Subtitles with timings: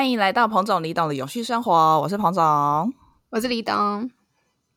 [0.00, 2.42] 欢迎来到彭总李董的有序生活，我是彭总，
[3.28, 4.10] 我是李董。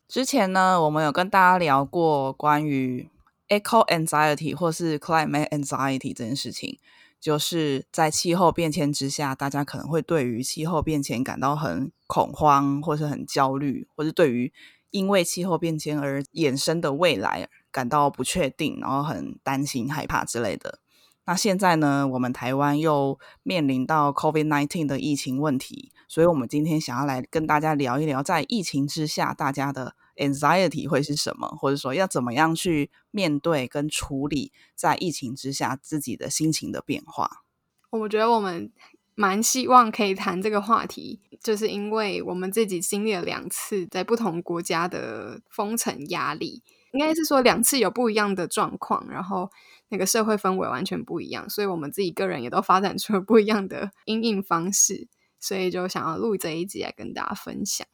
[0.06, 3.08] 之前呢，我们有跟大家聊过关于
[3.48, 6.78] eco anxiety 或是 climate anxiety 这件事情，
[7.18, 14.52] 就是在气候变迁之下，大家可能会对于气候变迁感到很恐慌，或是很焦虑，或是对于
[14.90, 20.80] 因为气候变迁而衍生的未来感到不确定，然后很担心、害怕之类的。
[21.26, 37.42] 那现在呢，我们台湾又面临到 COVID nineteen 的疫情问题，所以我们今天想要来跟大家聊一聊，在疫情之下，大家的 anxiety 会是什么，或者说要怎么样去面对跟处理在疫情之下自己的心情的变化。
[37.88, 38.70] 我觉得我们
[39.14, 49.48] 蛮希望可以谈这个话题，就是因为我们自己经历了两次在不同国家的封城压力，应该是说两次有不一样的状况，然后。
[49.88, 57.86] 那个社会氛围完全不一样，所以我们自己个人也都发展出了不一样的应应方式，所以就想要录这一集来跟大家分享。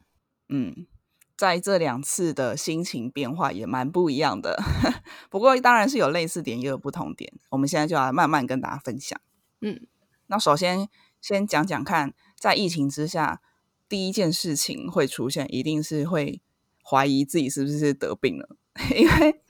[0.49, 0.87] 嗯，
[1.37, 4.61] 在这两次的心情变化也蛮不一样的，
[5.29, 7.31] 不过当然是有类似点也有不同点。
[7.49, 9.19] 我们现在就来慢慢跟大家分享。
[9.61, 9.87] 嗯，
[10.27, 13.41] 那首先先讲讲看，在疫情之下，
[13.87, 16.41] 第一件事情会出现，一定是会
[16.83, 18.57] 怀疑自己是不是得病了，
[18.95, 19.41] 因为。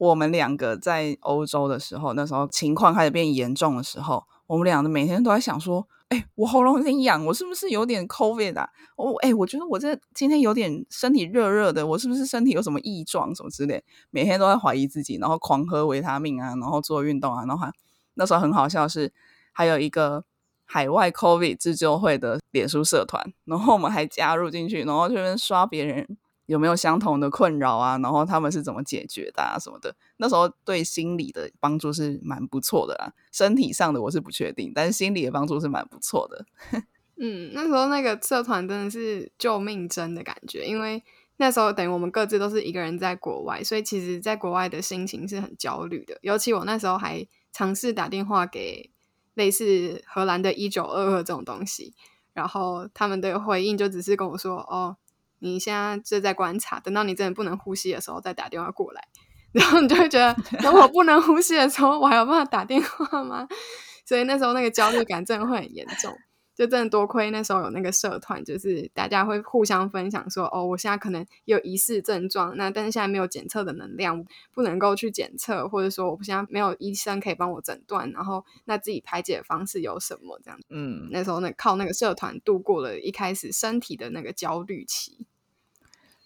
[0.00, 8.70] 我们两个在欧洲的时候，那时候情况开始变严重的时候，我们两个每天都在想说：“哎，我喉咙有点痒，我是不是有点 COVID 啊？
[8.96, 13.84] 我哎，我觉得我这今天有点身体热热的，我是不是身体有什么异状什么之类？
[14.08, 17.68] 每天都在怀疑自己，然后狂喝维他命啊，然后做运动啊，然后
[18.14, 19.12] 那时候很好笑是，
[19.52, 20.24] 还有一个
[20.64, 26.16] 海外 COVID 自救会的脸书社团，然后我们还加入进去，然后这边刷别人。
[26.50, 27.96] 有没有相同的困扰啊？
[27.98, 29.56] 然后他们是怎么解决的啊？
[29.56, 29.94] 什么的？
[30.16, 33.12] 那时候对心理的帮助是蛮不错的啊。
[33.30, 36.44] 身体上的我是不确定，但是心理的帮助是蛮不错的。
[37.22, 41.04] 嗯，那时候那个社团真的是救命针的感觉，因为
[41.36, 46.18] 那时候等于我们各自都是一个人在国外，所以其实在国外的心情是很焦虑的。
[46.22, 48.90] 尤其我那时候还尝试打电话给
[49.34, 51.94] 类似荷兰的一九二二这种东西，
[52.32, 54.96] 然后他们的回应就只是跟我说：“哦。”
[55.40, 59.08] 你现在就在观察，等到你真的不能呼吸的时候再打电话过来，
[59.52, 63.48] 然后你就会觉得，等我不能呼吸的时候，我还有办法打电话吗？
[64.06, 66.14] 所以那时候那个焦虑感真的会很严重。
[66.52, 74.22] 就真的多亏那时候有那个社团，就是大家会互相分享说，哦，我现在可能有疑似症状，那但是现在没有检测的能量，
[74.52, 80.60] 不能够去检测，或者说我现在没有医生可以帮我诊断，然后那自己排解的方式有什么这样？
[80.68, 85.26] 嗯，那时候那靠那个社团度过了一开始身体的那个焦虑期。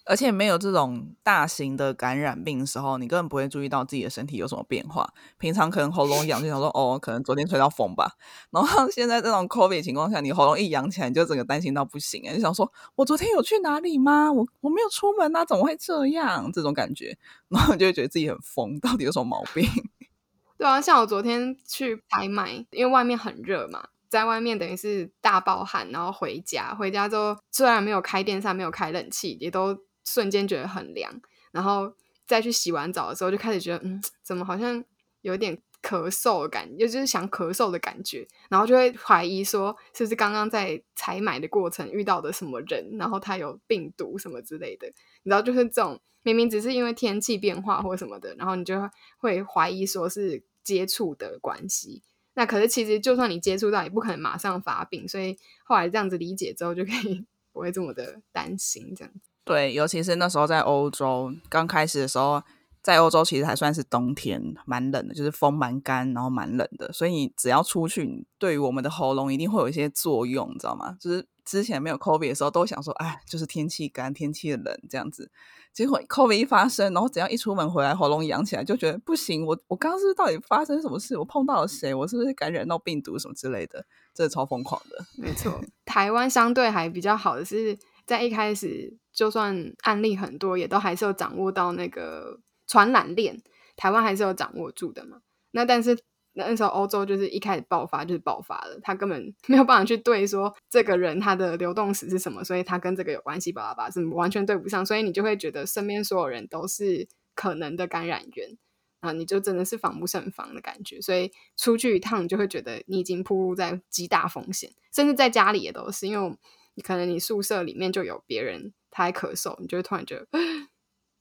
[0.06, 5.08] 而且没有这种大型的感染病的时候，你根本不会注意到自己的身体有什么变化。
[5.38, 8.12] 平常可能喉咙痒，就想说哦，可能昨天吹到风吧。
[8.50, 14.30] 然后现在这种 COVID 情况下，你喉咙一痒起来，你就整个担心到不行哎，就想说我昨天有去哪里吗？
[14.30, 16.52] 我我没有出门啊，怎么会这样？
[16.52, 17.16] 这种感觉，
[17.48, 19.66] 然后就会觉得自己很疯，到底有什么毛病？
[20.58, 29.78] 对啊，像我昨天去拍卖，因为外面很热嘛，在外面等于是大暴汗，然后回家，回家之后虽然没有开电扇，没有开冷气，也都。
[30.04, 31.20] 瞬间觉得很凉，
[31.50, 31.94] 然后
[32.26, 34.84] 再去洗完澡的时候，就开始觉得，嗯，怎么好像
[35.22, 44.86] 有点咳嗽的感觉，就是想咳嗽的感觉，然后就会怀疑说，是不是刚刚在采买的过程遇到的什么人，然后他有病毒什么之类的，
[45.22, 48.74] 你知道，就是这种明明只是因为天气变化或什么的，然后你就
[49.18, 59.33] 会怀疑说是接触的关系，那可是其实就算你接触到，也不可能马上发病，所以后来这样子理解之后，就可以 不会这么的担心这样子。
[59.44, 62.42] 对，尤其是那时候在欧洲刚开始的时候，
[62.82, 70.96] 在欧洲其实还算是冬天，蛮冷的，就是风蛮干，然后蛮冷的，所以你只要出去，对于我们的喉咙一定会有一些作用，你知道吗？
[71.00, 75.30] 就是之前没有 COVID 的时候，都想说，哎，就是天气干，天气冷这样子。
[75.74, 81.18] 结果 COVID 一发生，然后只要一出门回来，喉咙痒起来，就觉得不行，我我刚刚是不是到底发生什么事？
[81.18, 81.92] 我碰到了谁？
[81.92, 83.84] 我是不是感染到病毒什么之类的？
[84.14, 85.04] 这超疯狂的。
[85.18, 88.96] 没错，台湾相对还比较好的是在一开始。
[89.14, 93.40] 就算案例很多，也都还是有掌握到那个传染链，
[93.76, 95.20] 台湾还是有掌握住的嘛。
[95.52, 95.96] 那但是
[96.32, 107.06] 那时候欧洲就是一开始爆发就是爆发了，他根本 没有办法去对说这个人他的流动史是什么，所以他跟这个有关系，巴拉巴拉是完全对不上，所以你就会觉得身边所有人都是
[107.36, 108.58] 可能的感染源
[108.98, 111.00] 啊，你就真的是防不胜防的感觉。
[111.00, 116.36] 所以出去一趟，你就会觉得你已经暴露在极大风险，甚至在家里也都是，因为
[116.82, 118.72] 可能你宿舍里面就有别人。
[118.96, 120.26] 他还咳嗽，你就会突然觉得，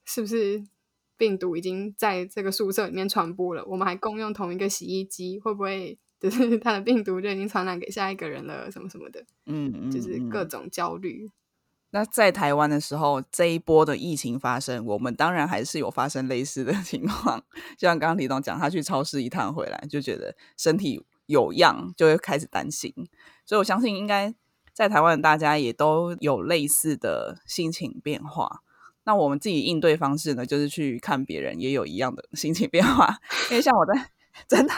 [0.05, 0.63] 是不是
[1.17, 3.65] 病毒已经在这个宿舍里面传播了？
[3.65, 11.31] 我们还共用同一个洗衣机，会不会就是 他的病毒就已经传染给下一个人了，什么什么的，嗯嗯，就是嗯各种焦虑。
[11.89, 17.43] 那在台湾的时候，这一波的疫情发生，我们当然还是有发生类似的 情况。
[17.75, 22.93] 就像刚刚李董讲，他去超市一趟回来，就觉得身体有恙，就会开始担心。
[23.45, 24.33] 所以我相信，应该
[24.73, 28.61] 在台湾大家也都有类似的心情变化。
[29.05, 33.17] 那我们自己应对方式呢，就是去看别人也有一样的心情变化。
[33.51, 34.09] 因为像我在
[34.47, 34.73] 真的，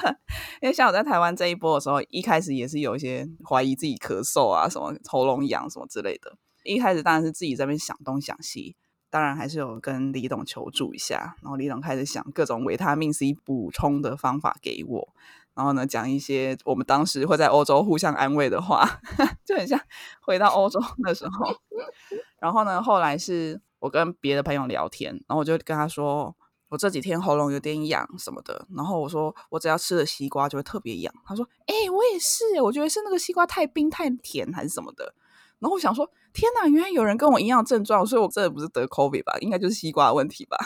[0.61, 6.35] 因为像我在台湾这一波的时候，一开始也是有一些怀疑自己咳嗽啊，什么喉咙痒什么之类的。
[6.63, 8.75] 一开始当然是自己在那边想东想西，
[9.09, 15.13] 当然还是有跟李董求助一下，然后李董开始想各种维他命 C 补充的方法给我，
[15.55, 18.87] 然后呢讲一些我们当时会在欧洲互相安慰的话，
[19.45, 19.79] 就很像
[20.21, 21.55] 回到欧洲 的时候。
[22.39, 26.35] 然后呢，后来是我跟别的朋友聊天，然后我就跟他说。
[26.67, 31.13] 我这几天喉咙有点痒什么的，然后我说我只要吃了西瓜就会特别痒。
[31.23, 35.13] 他说：“哎、我也是，我觉得是那个西瓜太冰太甜还是什么的。”
[35.59, 39.37] 然后我想说，天哪，原来有人跟我一样症状，所以我真的不是得 COVID 吧？
[39.39, 40.57] 应该就是西瓜的问题吧？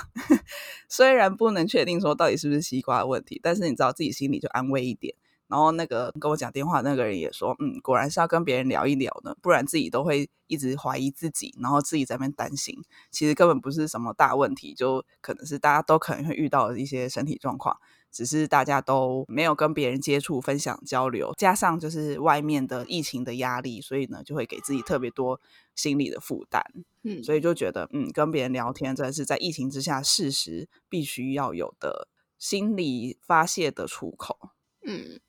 [0.89, 5.15] 虽然不能确定说到底是不是西瓜的问题，但是你知道自己心里就安慰一点。
[5.47, 12.75] 然后那个跟我讲电话那个人也说，嗯，果然是要跟别人聊一聊呢，不然自己都会一直怀疑自己，然后自己在那边担心，
[13.09, 17.75] 其实根本不是什么大问题，就可能是大家都可能会遇到的一些身体状况。
[18.11, 25.39] 只是大家都没有跟别人接触、分享、交流，加上就是外面的疫情的压力，所以呢，就会给自己特别多
[25.75, 26.63] 心理的负担。
[27.03, 32.07] 嗯，所以就觉得，嗯，跟别人聊天真的是在疫情之下事实必须要有的
[32.37, 34.51] 心理发泄的出口。
[34.85, 35.19] 嗯，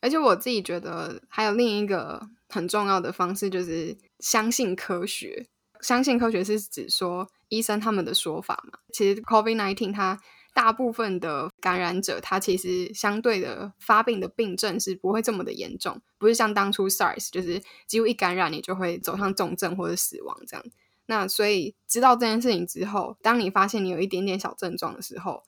[0.00, 5.46] 而且我自己觉得还有另一个很重要的方式，就是相信科学。
[5.80, 8.78] 相信科学是指说医生他们的说法嘛。
[8.90, 10.18] 其实 COVID nineteen 它
[10.54, 20.64] 大部分的感染者，他其实相对的发病的病症是不会这么的严重，不是像当初 SARS，就是几乎一感染你就会走向重症或者死亡这样。
[21.06, 25.42] 那所以知道这件事情之后，当你发现你有一点点小症状的时候，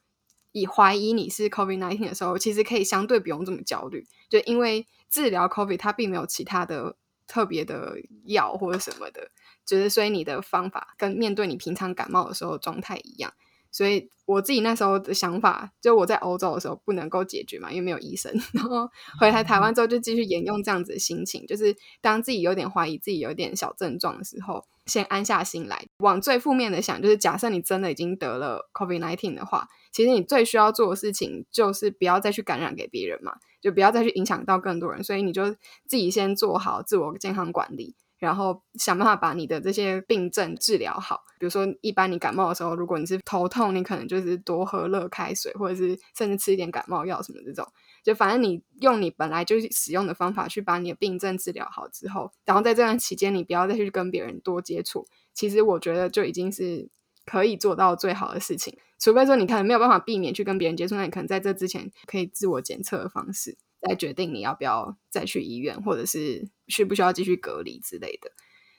[0.50, 6.96] 以怀疑你是 COVID nineteen 的时候，其实可以相对不用这么焦虑，就因为治疗 COVID 它并没有其他的
[7.28, 7.94] 特别的
[8.24, 9.30] 药或者什么的，
[9.64, 13.32] 就是所以你的方法跟面对你平常感冒的时候状态一样。
[13.76, 18.32] 所以我自己那时候的想法，就我在欧洲的时候不能够解决嘛，因为没有医生。
[18.54, 18.88] 然后
[19.20, 35.04] 回来台湾之后，就继续沿用这样子的心情，就是当自己有点怀疑自己有点小症状的时候，先安下心来，往最负面的想，就是假设你真的已经得了 COVID nineteen 的话，其实你最需要做的事情就是不要再去感染给别人嘛，就不要再去影响到更多人。
[35.04, 35.50] 所以你就
[35.86, 37.94] 自己先做好自我健康管理。
[38.18, 41.22] 然后想办法把你的这些病症治疗好。
[41.38, 47.66] 比如说，一般你感冒的时候，如果你是头痛，你可能就是多喝热开水，或者是甚至吃一点感冒药什么这种。
[48.02, 55.06] 就反正你用你本来就使用的方法去把你的病症治疗好之后，然后在这段期间你不要再去跟别人多接触。
[55.34, 56.88] 其实我觉得就已经是
[57.26, 58.78] 可以做到最好的事情。
[58.98, 63.58] 除非说你可能没有办法避免去跟别人接触，那你可能在这之前可以自我检测的方式。
[63.86, 68.30] 再决定你要不要再去医院，或者是需不需要继续隔离之类的。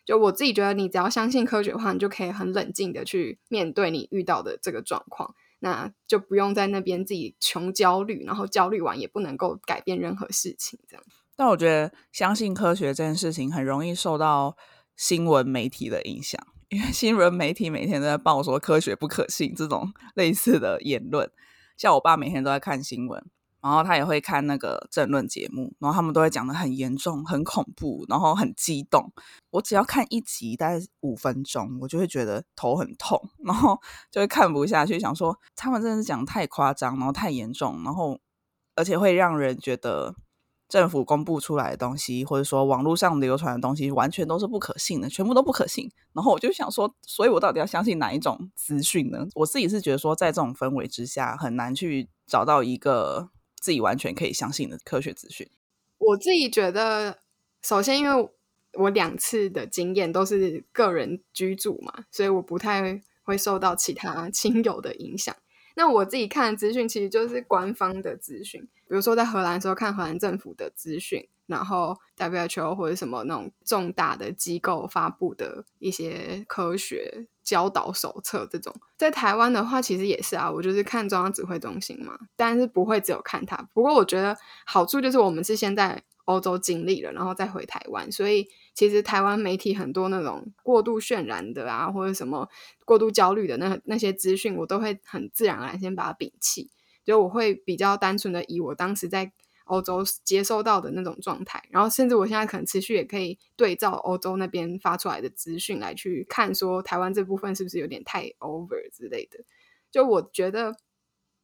[0.05, 10.79] 就我自己觉得，你只要相信科学的话，你就可以很冷静的去面对你遇到的这个状况，那就不用在那边自己穷焦虑，然后焦虑完也不能够改变任何事情。
[10.87, 11.03] 这样。
[11.35, 14.55] 但我觉得相信科学这件事情很容易受到
[14.95, 21.29] 新闻媒体的影响，因为新闻媒体每天都在报说科学不可信这种类似的言论。
[21.75, 23.23] 像我爸每天都在看新闻。
[23.59, 29.11] 然后他也会看那个政论节目，然后他们都会讲的很严重、很恐怖，然后很激动。
[29.49, 33.79] 我只要看一集，大概五分钟，我就会觉得头很痛，然后
[34.11, 38.19] 就会看不下去，想说他们真的是讲太夸张，然后太严重，然后
[38.75, 40.15] 而且会让人觉得
[40.69, 45.91] 政府公布出来的东西，或者说网络上流传的东西，完全都是不可信的，全部都不可信。
[46.13, 49.25] 然后我就想说，所以我到底要相信哪一种资讯呢？
[49.33, 53.29] 我自己是觉得说，在这种氛围之下，很难去找到一个。
[53.59, 55.49] 自己完全可以相信的科学资讯，
[55.97, 57.19] 我自己觉得，
[57.61, 58.29] 首先因为
[58.73, 65.35] 我两次的经验都是个人居住嘛，所以我不太会受到其他 亲友的影响。
[65.75, 78.75] 那我自己看的资讯其实就是官方的资讯，比如说在荷兰的时候看荷兰政府的资讯，然后 WHO 或者什么那种重大的机构发布的一些科学教导手册这种。
[78.97, 83.55] 在台湾的话，其实也是啊，我就是看中央指挥中心嘛，但是不会只有看它。
[83.73, 92.49] 不过我觉得好处就是我们是先在欧洲经历了，然后再回台湾，所以其实台湾媒体很多那种过度渲染的啊，或者什么
[92.83, 96.69] 过度焦虑的那那些资讯，我都会很自然而然先把它摒弃。
[97.05, 99.31] 就我会比较单纯的以我当时在
[99.67, 109.39] 欧洲接收到的那种状态，然后甚至我现在可能持续也可以对照欧洲那边发出来的资讯来去看，说台湾这部分是不是有点太 over 之类的。
[109.91, 110.75] 就我觉得，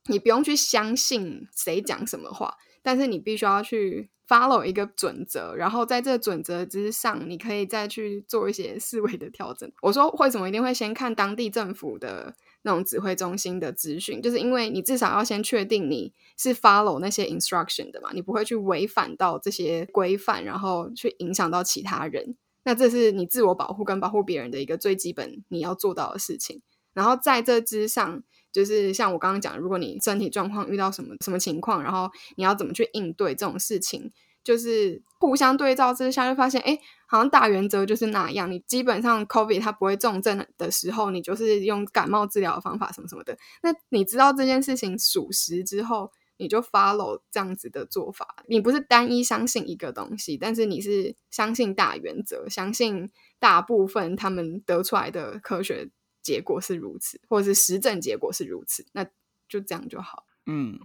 [0.08, 4.10] 你不用去相信谁讲什么话，但是你必须要去。
[4.26, 9.70] follow 一个准则，然后在这准则之上，你可以再去做一些思维的调整。
[9.82, 22.36] 我说为什么一定会先看当地政府的那种指挥中心的资讯，就是因为你至少要先确定你是 follow 那些 instruction 的嘛，你不会去违反到这些规范，然后去影响到其他人。
[22.64, 26.62] 那这是你自我保护跟保护别人的一个最基本你要做到的事情。
[26.94, 28.24] 然后在这之上。
[28.54, 34.12] 就是像我刚刚讲，如果你身体状况遇到什么什么情况，然后你要怎么去应对这种事情，
[34.44, 38.52] 就是互相对照之下，就发现，哎，好像大原则就是那样。
[38.52, 43.38] 你基本上 COVID 它不会重症的时候，你就是用感冒治疗的方法什么什么的。
[43.62, 48.44] 那你知道这件事情属实之后，你就 follow 这样子的做法。
[48.48, 53.10] 你不是单一相信一个东西，但是你是相信大原则，相信
[53.40, 55.90] 大部分他们得出来的科学。
[56.22, 59.06] 结果是如此，或者是实证结果是如此，那
[59.50, 60.24] 就这样就好。
[60.46, 60.80] 嗯，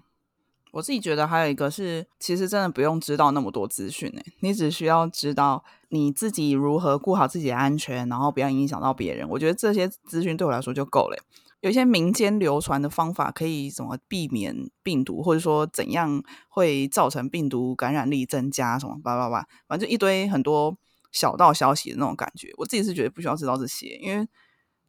[0.73, 9.29] 我自己觉得还有一个是，其实真的不用知道那么多资讯诶，你只需要知道你自己如何顾好自己的安全，然后不要影响到别人。
[9.29, 11.17] 我觉得这些资讯对我来说就够了。
[11.61, 20.77] 有一些民间流传的方法，可以怎么避免病毒，或者说怎样会造成病毒感染力增加，什么叭叭叭，反正一堆很多
[21.11, 22.53] 小道消息的那种感觉。
[22.59, 24.29] 我自己是觉得不需要知道这些，因为。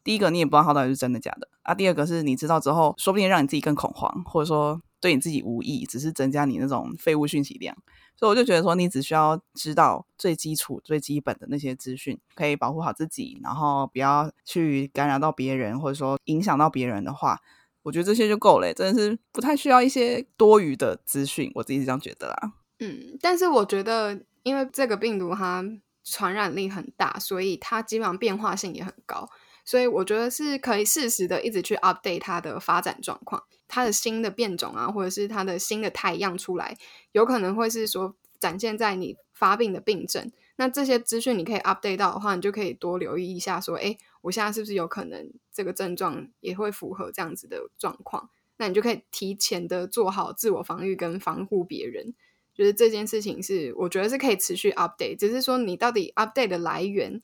[0.02, 1.74] 第一个，你也不知道它到底是真的假的啊。
[1.74, 7.76] 第二个是你知道之后，说不定让你自己更恐慌，或者说对你自己无益，只是增加你那种废物讯息量。
[8.16, 17.40] 所以我就觉得说，你只需要知道最基础、最基本的那些资讯，可以保护好自己，然后不要去感染到别人，或者说影响到别人的话，
[17.82, 18.74] 我觉得这些就够了。
[18.74, 22.52] 真的是不太需要一些多余的资讯，我自己是这样觉得啦。
[22.80, 25.64] 嗯，但是我觉得，因为这个病毒它
[26.04, 29.26] 传染力很大，所以它基本上变化性也很高。
[29.64, 36.76] 所以我觉得是可以适时的一直去 update 它的发展状况，它的新的变种啊，或者是它的新的态样出来，
[37.12, 40.30] 有可能会是说展现在你发病的病症。
[40.56, 48.28] 那这些资讯你可以 update 到的话，你就可以多留意一下，说，哎，我现在是不是有可能这个症状也会符合这样子的状况？
[48.58, 52.14] 那你就可以提前的做好自我防御跟防护别人。
[52.54, 57.22] 就是这件事情是我觉得是可以持续 update，只是说你到底 update 的来源。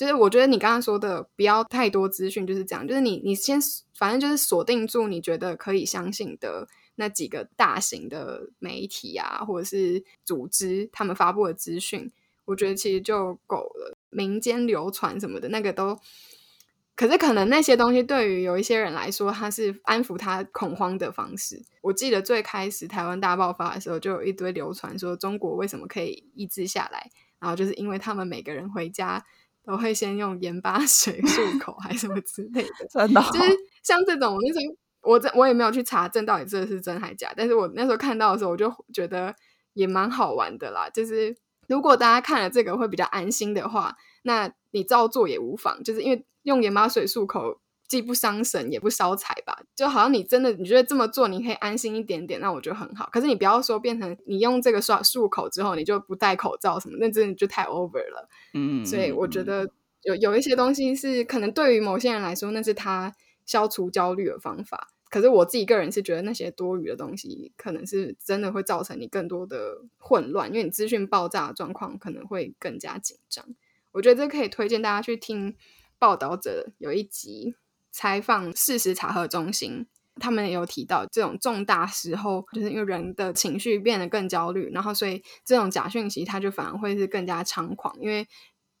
[0.00, 2.88] 就是我觉得你刚刚说的不要太多资讯，就是这样。
[2.88, 3.58] 就是你你先
[3.94, 12.10] 反正就是锁定住你觉得可以相信的那几个大型的媒体啊，或者是组织他们发布的资讯，
[12.46, 13.94] 我觉得其实就够了。
[14.08, 15.98] 民间流传什么的那个都，
[16.96, 21.62] 可是可能那些东西对于有一些人来说，他是安抚他恐慌的方式。
[21.82, 29.22] 我记得最开始台湾大爆发的时候，就有一堆流传说中国为什么可以抑制下来，然后就是因为他们每个人回家。
[29.64, 33.20] 都会先用盐巴 水漱口，还是什么之类的，真的。
[33.32, 39.34] 就是像这种，那时候我这我也没有去查证到底这是真还假，但是我那时候看到的时候，我就觉得
[39.74, 40.88] 也蛮好玩的啦。
[40.90, 41.36] 就是
[41.68, 45.82] 如果大家看了这个会比较安心的话，那你照做也无妨。
[45.82, 47.60] 就是因为用盐巴水漱口。
[47.90, 53.08] 既不伤神也不烧财吧，就好像你真的你觉得这么做你可以安心一点点，那我觉得很好。
[53.12, 58.28] 可是你不要说变成你用这个刷漱口之后你就不戴口罩什么，那真的就太 over 了。
[58.54, 59.68] 嗯，所以我觉得
[60.02, 63.12] 有有一些东西是可能对于某些人来说那是他
[63.44, 73.44] 消除焦虑的方法，可是我自己个人是觉得那些多余的东西可能是真的会造成你更多的混乱，因为你资讯爆炸的状况可能会更加紧张。
[73.90, 75.56] 我觉得这可以推荐大家去听
[75.98, 77.56] 报道者有一集。
[77.90, 87.94] 采访事实查核中心，他们也有提到，这种重大时候，就是因为人的情绪变得更焦虑，然后所以这种假讯息，它就反而会是更加猖狂。
[88.00, 88.26] 因为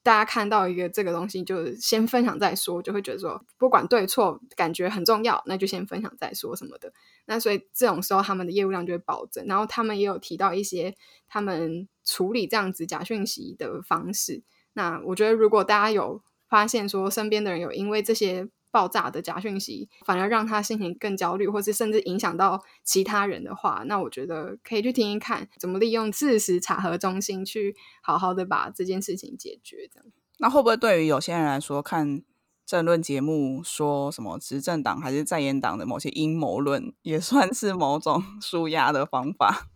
[0.02, 6.92] 大家看到一个这个东西，就先分享再说，就会觉得说不管对错，感觉很重要，那就先分享再说什么的。
[7.26, 9.44] 那所以这种时候，他们的业务量就会暴增。
[9.46, 10.94] 然后他们也有提到一些
[11.28, 14.42] 他们处理这样子假讯息的方式。
[14.72, 29.88] 那我觉得，如果大家有发现说身边的人有因为这些，爆炸的假讯息，反而让他心情更焦虑，或是甚至影响到其他人的话，那我觉得可以去听一看，怎么利用事实查核中心去好好的把这件事情解决。
[29.92, 30.06] 这样，
[30.38, 32.22] 那会不会对于有些人来说，看
[32.64, 39.66] 政论节目说什么执政党还是在野党的某些阴谋论，也算是某种 舒压的方法？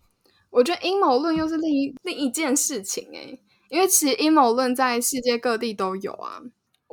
[0.50, 6.40] 我觉得阴谋论又是另一另一件事情诶，因为其实阴谋论在世界各地都有啊。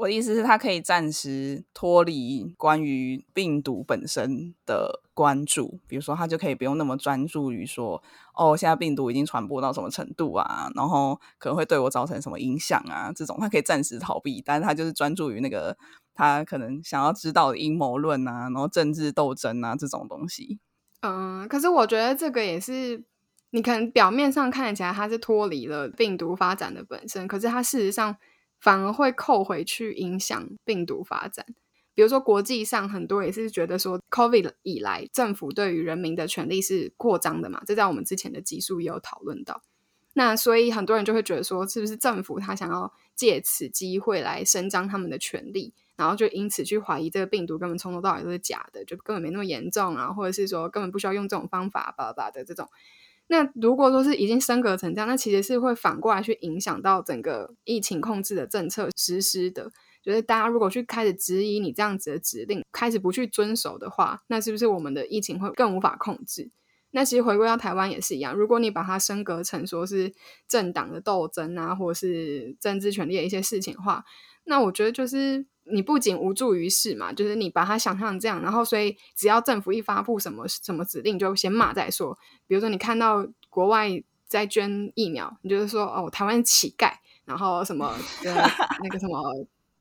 [0.01, 8.01] 我的意思是，他可以暂时脱离关于病毒本身的关注，比如说，他就可以不用那么专注于说，
[8.34, 15.77] 哦，现在病毒已经传播到什么程度啊，然后可能会对我造成什么影响啊，这种他可以暂时逃避，但是他就是专注于那个
[16.15, 20.58] 他可能想要知道的阴谋论啊，然后政治斗争啊这种东西。
[21.01, 23.03] 嗯，可是我觉得这个也是，
[23.51, 28.17] 你可能表面上看起来它是脱离了病毒发展的本身，可是它事实上。
[28.62, 31.46] 反而会扣回去影响病毒发展。
[31.94, 37.62] 比如说，国际上很多也是觉得说，COVID 以来政府对于人民的权利是扩张的嘛？
[37.65, 39.62] 这在我们之前的集数也有讨论到。
[40.13, 52.70] 那所以很多人就会觉得说，是不是政府他想要借此机会来伸张他们的权利，然后就因此去怀疑这个病毒根本从头到尾都是假的，就根本没那么严重啊，或者是说根本不需要用这种方法，巴拉巴拉的这种。
[53.32, 59.72] 那如果说是已经升格成这样，那其实是会反过来去影响到整个疫情控制的政策实施的。
[60.04, 66.52] 就是大家如果去开始质疑你这样子的指令，开始不去遵守的话，那是不是我们的疫情会更无法控制？
[66.92, 70.14] 那其实回归到台湾也是一样，如果你把它升格成说是
[70.50, 74.04] 政党的斗争啊，或者是政治权利的一些事情的话，
[74.44, 75.46] 那我觉得就是。
[75.63, 82.18] 你不仅无助于事嘛，就是你把它想象这样，然后所以只要政府一发布什么什么指令，就先骂再说。
[82.48, 83.89] 比如说你看到国外
[84.27, 86.91] 在捐疫苗，你就是说哦，台湾乞丐，
[87.25, 89.22] 然后什么那个什么。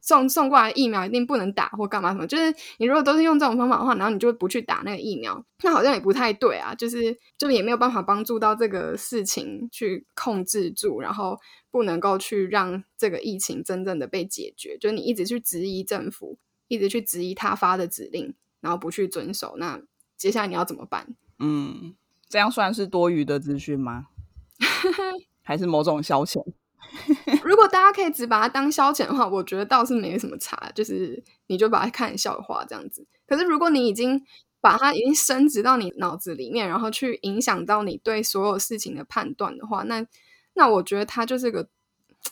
[0.01, 2.27] 送送过来疫苗一定不能打或干嘛什么？
[2.27, 6.75] 就是你如果都是用这种方法的话，然后你就不去打那个疫苗，那好像也不太对啊。
[6.75, 11.39] 就是就也没有办法帮助到这个事情去控制住，然后
[11.71, 14.79] 不能够去让这个疫情真正的被解决。
[14.79, 16.39] 就你一直去质疑政府，
[16.69, 19.81] 一直去质疑他发的指令，然后不去遵守，那
[20.17, 21.15] 接下来你要怎么办？
[21.39, 21.95] 嗯，
[22.29, 24.07] 这样算是多余的资讯吗？
[25.43, 26.45] 还是某种消遣？
[27.45, 33.07] 如果大家可以只把它当消遣的话，我觉得倒是没什么差，就是你就把它看笑话这样子。
[33.27, 34.23] 可是如果你已经
[34.61, 40.07] 把它已经升值到你脑子里面，然后去影响到你对所有事情的判断的话，那
[40.55, 41.69] 那我觉得它就是个，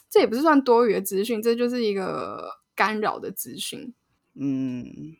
[0.09, 3.93] 这也不是算多余的资讯，这就是一个干扰的资讯。
[4.35, 5.15] 嗯。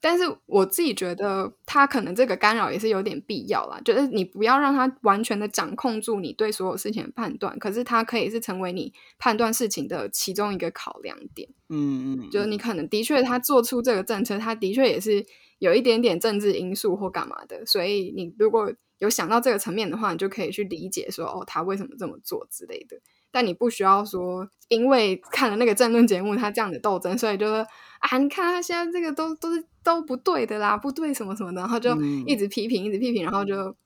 [0.00, 3.80] 但是我自己觉得，他可能这个干扰也是有点必要啦。
[3.84, 11.48] 就是你不要让他完全的掌控住你对所有事情的判断，可是他可以是成为你判断事情的其中一个考量点。
[11.68, 15.26] 嗯嗯，就是你可能的确他做出这个政策，他的确也是
[15.58, 17.66] 有一点点政治因素或干嘛的。
[17.66, 23.00] 所以你如果有想到这个层面的话，你就可以去理解说，哦，他为什么这么做之类的。
[23.30, 27.66] 但你不需要说，因为看了那个政论节目，他这样的斗争，所以就说
[28.00, 31.94] 啊，你看他现在这个都都是都不对的啦，不对什么什么的，然后就
[32.26, 33.76] 一直批评，一直批评，然后就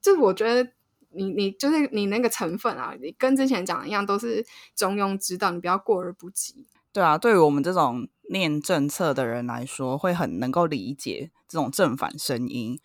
[0.00, 0.70] 就我觉得
[1.10, 6.66] 你你就是你那个成分啊，你跟之前讲的一样，都是中庸之道，你不要过而不及。
[6.92, 12.78] 对啊，对于我们这种念政策的人来说，会很能够理解这种正反声音。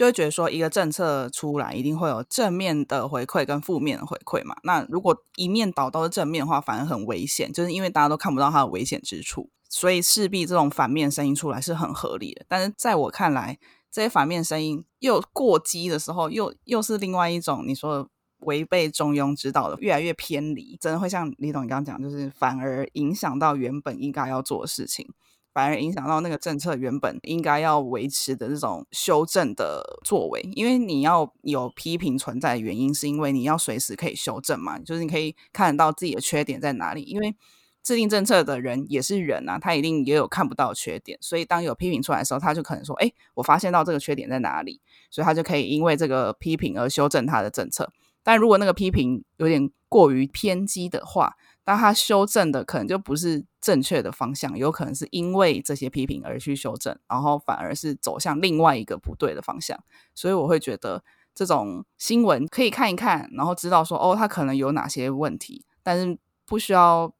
[0.00, 4.56] 就会觉得说，一个政策出来，一定会有正面的回馈跟负面的回馈嘛。
[4.62, 12.46] 那如果一面倒都是正面的话，反而很危险，就是因为大家都看不到它的危险之处，所以势必这种反面声音出来是很合理的。
[12.48, 13.58] 但是在我看来，
[13.92, 18.08] 这些反面声音又过激的时候，又又是另外一种你说
[18.38, 25.06] 违背中庸之道的，越来越偏离，真的会像李董你刚刚讲，就是反而影响到原本应该要做的事情。
[25.52, 37.02] 反而影响到那个政策原本应该要维持的这种修正的作为，因为你要有批评存在的原因，是因为你要随时可以修正嘛，就是你可以看得到自己的缺点在哪里。
[37.02, 37.34] 因为
[37.82, 47.90] 制定政策的人也是人啊，他一定也有看不到缺点，所以当有批评出来的时候，他就可能说：“哎，我发现到这个缺点在哪里。”所以他就可以因为这个批评而修正他的政策。
[48.22, 59.78] 但如果那个批评有点过于偏激的话，当他修正的可能就不是正确的方向，有可能是因为这些批评而去修正，然后反而是走向另外一个不对的方向。
[60.14, 67.14] 所以我会觉得这种新闻可以看一看，然后知道说哦，他可能有哪些问题，但是不需要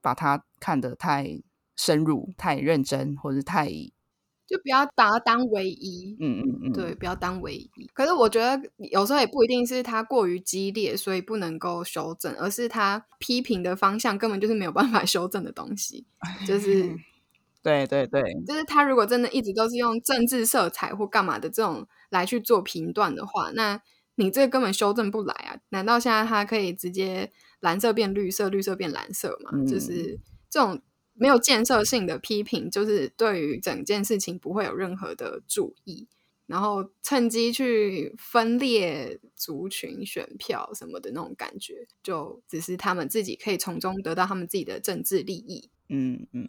[0.00, 1.40] 把它看得太
[1.76, 3.70] 深入、太认真或者太。
[4.52, 7.90] 就不要把它当唯一，嗯嗯嗯，对，不要当唯一。
[7.94, 8.60] 可是我觉得
[8.90, 16.04] 有时候也不一定是他过于激烈，所以不能够修正，而是他批评的方向根本就是没有办法修正的东西。
[16.46, 16.94] 就是，
[17.64, 23.80] 对对对，就是他如果真的一直都是用政治色彩或干嘛的这种来去做评断的话，那
[24.16, 25.56] 你这根本修正不来啊！
[25.70, 29.64] 难道现在他可以直接蓝色变绿色，绿色变蓝色吗？
[29.66, 30.82] 就是这种。
[31.14, 36.08] 没有建设性的批评，就是对于整件事情不会有任何的注意，
[36.46, 45.70] 然后趁机去分裂族群、选票什么的那种感觉，就只是他们自己可以从中得到他们自己的政治利益。
[45.88, 46.48] 嗯嗯。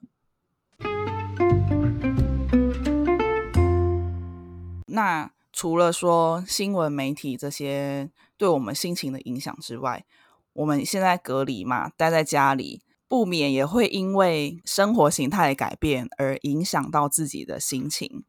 [4.87, 10.05] 那除了说新闻媒体这些对我们心情的影响之外，
[10.53, 12.81] 我们现在隔离嘛，待在家里，
[13.13, 18.25] 不免也会因为生活形态的改变而影响到自己的心情。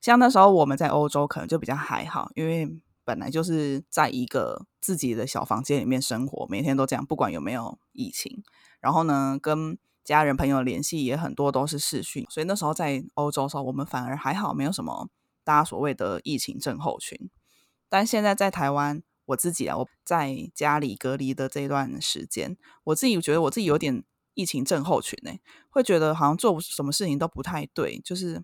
[0.00, 8.42] 像那时候我们在欧洲，可能就比较还好，因为本来就是在一个自己的小房间里面生活，每天都这样，不管有没有疫情。
[8.80, 15.10] 然后呢，跟家人朋友联系也很多都是视讯，所以那时候在欧洲的时候，我们反而还好，没有什么
[15.44, 17.28] 大家所谓的疫情症候群。
[17.90, 19.02] 但现在在台湾。
[19.26, 25.32] 我自己啊，我在家里隔离的这段时间，我自己觉得我自己有点疫情症候群呢，
[25.70, 28.42] 会觉得好像做什么事情都不太对，就是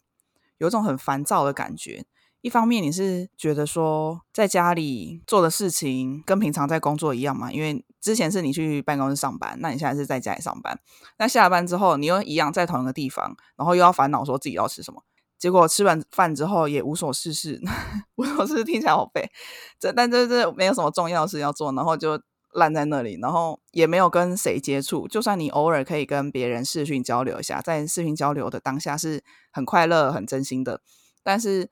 [0.58, 2.04] 有种很烦躁的感觉。
[2.42, 10.80] 一方面你是觉得说在家里做的事情跟平常在工作一样嘛，因为之前是你去办公室上班，那你现在是在家里上班，
[11.18, 15.04] 那下班之后你又一样在同一个地方，然后又要烦恼说自己要吃什么。
[15.38, 17.60] 结果吃完饭之后也无所事事，
[18.16, 19.30] 无所事事听起来好背，
[19.78, 22.18] 这但这这没有什么重要的事要做，然后就
[22.52, 25.06] 烂在那里，然后也没有跟谁接触。
[25.08, 30.80] 就算你偶尔可以跟别人视讯交流一下，在视讯交流的当下是很快乐、很真心的，
[31.22, 31.70] 但是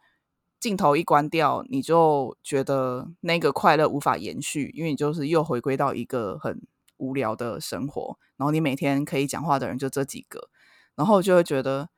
[0.61, 6.61] 镜头一关掉，你就觉得那个快乐无法延续，因为你就是又回归到一个很
[6.97, 10.49] 无聊的生活，然后你每天可以讲话的人就这几个，
[10.95, 11.89] 然后就会觉得。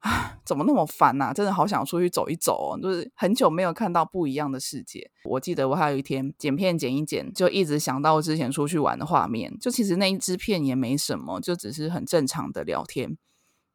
[0.00, 1.32] 啊， 怎么那么烦呐！
[1.32, 5.10] 真的好想出去走一走哦，就是很久没有看到不一样的世界。
[5.24, 9.56] 我记得我还有一天剪片剪一剪，就一直想到之前出去玩的画面。
[9.58, 13.16] 就其实那一支片也没什么，就只是很正常的聊天。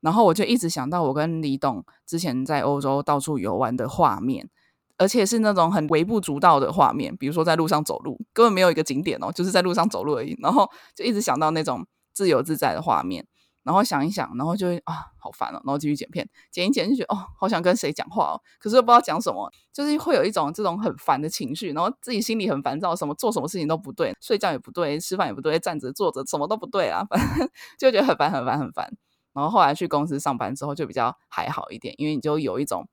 [0.01, 4.49] 然后我就一直想到我跟李董之前在欧洲到处游玩的画面，
[4.97, 10.35] 而且是那种很微不足道的画面，比如说在路上走路，根本没有一个景点哦，就是在路上走路而已。
[10.41, 13.27] 然后就一直想到那种自由自在的画面。
[13.65, 27.49] 然后想一想，然后就会啊，好烦哦，然后继续剪片，剪一剪就觉得哦，好想跟谁讲话哦，可是又不知道讲什么，就是会有一种这种很烦的情绪，然后自己心里很烦躁，什么做什么事情都不对，睡觉也不对，吃饭也不对，站着坐着什么都不对啊，反正
[27.79, 28.95] 就觉得很烦很烦很烦。
[29.33, 32.87] 然后后来去公司上班之后就比较还好一点，因为你就有一种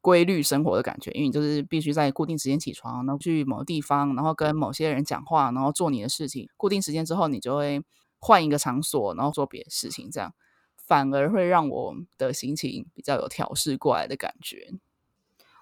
[0.00, 6.48] 规律生活的感觉，因为你就是必须在固定时间起床，然后去某地方，然后跟某些人讲话，然后做你的事情。
[6.56, 7.80] 固定时间之后，你就会。
[8.26, 10.34] 换一个场所，然后做别的事情，这样
[10.74, 14.72] 反而会让我的心情比较有调试过来的感觉。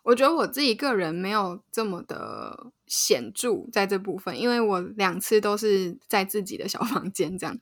[0.02, 7.58] 我觉得我自己个人没有这么的显著在这部分，因为我两次都是在自己的小房间这样。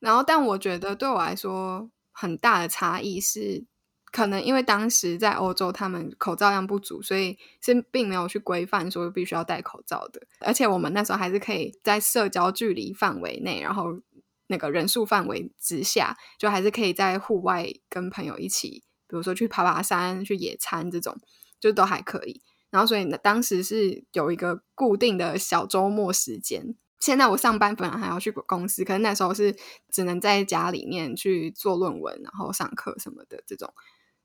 [0.00, 3.64] 然后，但我觉得对我来说很大的差异是，
[4.10, 10.20] 可能因为当时在欧洲，他们口罩量不足，所以是并没有去规范说必须要戴口罩的。
[10.40, 14.00] 而且我们那时候还是可以在社交距离范围内，然后。
[14.46, 21.16] 那个人数范围之下，就还是可以在户外跟朋友一起，比如说去爬爬山、去野餐这种，
[21.60, 22.42] 就都还可以。
[22.70, 26.74] 然后，所以呢，当时是有一个固定的小周末时间。
[26.98, 29.54] 现在我上班本来还要去公司，可是那时候是
[29.92, 33.44] 只能在家里面去做论文，然后上课什么的。
[33.46, 33.72] 这种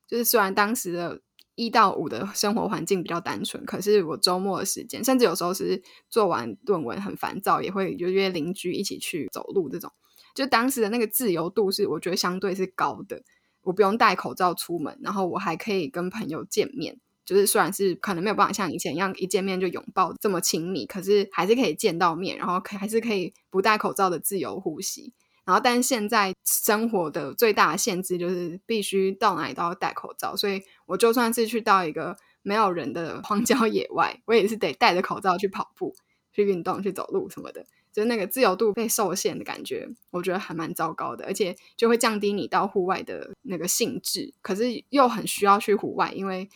[0.08, 1.22] 就是虽然当时的
[1.56, 9.92] 一到五的生活环境比较单纯，可是我周末的时间，甚至有时候是做完论文很烦躁，也会就约邻居一起去走路这种。
[10.34, 13.22] 就当时的那个自由度是，我觉得相对是高的。
[13.62, 17.00] 我不用戴口罩出门，然后我还可以跟朋友见面。
[17.26, 25.14] 就是虽然是可能没有办法像以前一样一见面就拥抱这么亲密，可是还是可以见到面，然后可还是可以不戴口罩的自由呼吸。
[25.46, 35.96] 然后，但现在生活的最大的限制就是必须到哪里都要戴口罩，所以我就算是去到一个没有人的荒郊野外，我也是得戴着口罩去跑步、
[36.32, 37.66] 去运动、去走路什么的。
[38.00, 44.34] 就那个自由度被受限的感觉，我觉得还蛮糟糕的，而且就会降低你到户外的那个兴致。
[44.42, 46.50] 可是又很需要去户外，因为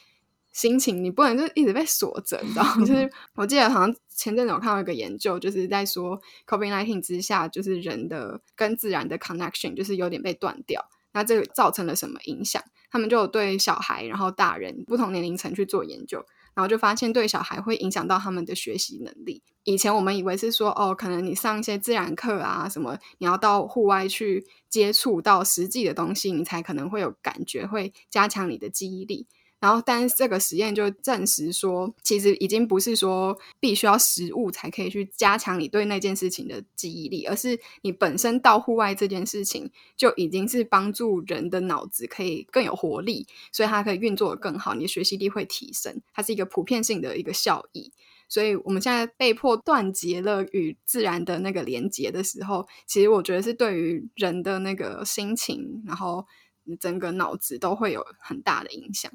[0.51, 2.63] 心情你不能就一直被锁着，你知道？
[2.79, 10.89] 就是 我记得好像前阵子我看到一个研究，就是在说 COVID nineteen 之下，就是人的跟自然的 connection 就是有点被断掉。
[11.11, 12.63] 那这个造成了什么影响？
[12.89, 16.25] 他们就对小孩，然后大人不同年龄层去做研究。
[16.55, 19.41] 然后就发现，对小孩会影响到他们的学习能力。
[19.63, 29.27] 以前我们以为是说，哦，可能你上一些自然课啊，什么，你要到户外去接触到实际的东西，你才可能会有感觉，会加强你的记忆力。
[29.63, 47.93] 然后，但是这个实验就证实说，其实已经不是说必须要食物才可以去加强你对那件事情的记忆力，而是你本身到户外这件事情就已经是帮助人的脑子可以更有活力，所以它可以运作的更好，你的学习力会提升，它是一个普遍性的一个效益。
[48.27, 56.25] 所以我们现在被迫断绝了与自然的那个连接的时候，其实我觉得是对于人的那个心情，然后
[56.81, 59.09] 整个脑子都会有很大的影响。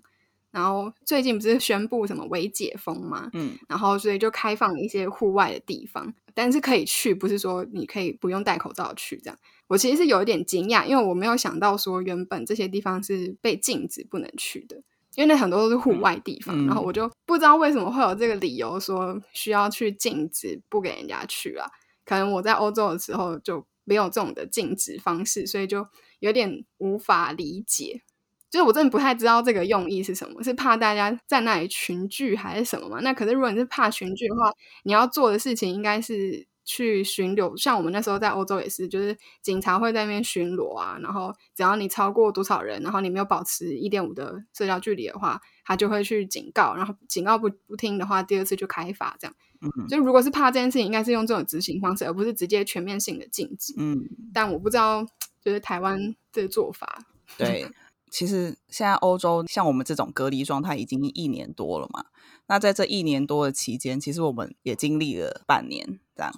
[0.50, 3.28] 然后最近不是宣布什么微解封嘛？
[3.34, 9.38] 嗯，然后所以就开放了一些户外的地方，但是可以去，不是说你可以不用戴口罩去这样。
[9.66, 14.76] 我其实是有一点惊讶，因为我没有想到说原本这些地方是被禁止不能去的，
[15.14, 21.68] 因为那很多都是户外地方，然后我就不知道为什么会有这个理由说需要去禁止不给人家去啊。
[22.06, 25.86] 可能我在欧洲的时候就没有这种的禁止方式，所以就
[26.20, 28.00] 有点无法理解。
[28.50, 33.00] 就是我真的不太知道这个用意是什么，是怕大家在那里群聚还是什么嘛？
[33.02, 34.52] 那可是如果你是怕群聚的话，
[34.84, 37.56] 你要做的事情应该是去巡逻。
[37.56, 49.34] 像我们那时候在欧洲也是，就是警察会在那边巡逻啊，然后只要你超过多少人，然后你没有保持一点五的社交距离的话，他就会去警告，然后警告不不听的话，第二次就开罚这样。
[49.60, 53.74] 嗯，就如果是怕这件事情，应该是用这种执行方式，而不是直接全面性的禁止。
[53.76, 55.04] 嗯，但我不知道，
[55.42, 57.04] 就是台湾这做法，
[57.36, 57.68] 对。
[58.10, 62.06] 其实现在欧洲像我们这种隔离状态已经一年多了嘛，
[62.46, 66.32] 那在这一年多的期间，其实我们也经历了半年这样。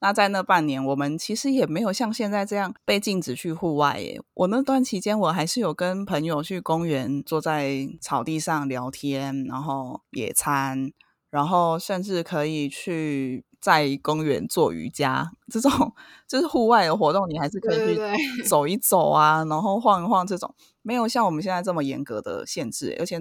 [0.00, 4.20] 那在那半年，我们其实也没有像现在这样被禁止去户外耶。
[4.34, 10.92] 我那段期间，我还是有跟朋友去公园，坐在草地上聊天，然后野餐，
[11.30, 13.44] 然后甚至可以去。
[13.60, 15.70] 在公园做瑜伽这种
[16.26, 22.96] 就是户外的活动，你还是可以去走一走啊，然后晃一晃这种，没有像我们现在这么严格的限制。
[22.98, 23.18] 而且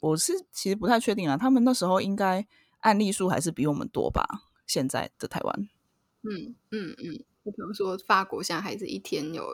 [0.00, 2.46] 我是其实不太确定啊，他们那时候应该
[2.80, 4.24] 案例数还是比我们多吧？
[4.66, 5.68] 现在的台湾，
[6.22, 9.44] 嗯嗯嗯，就比如说法国现在还是一天有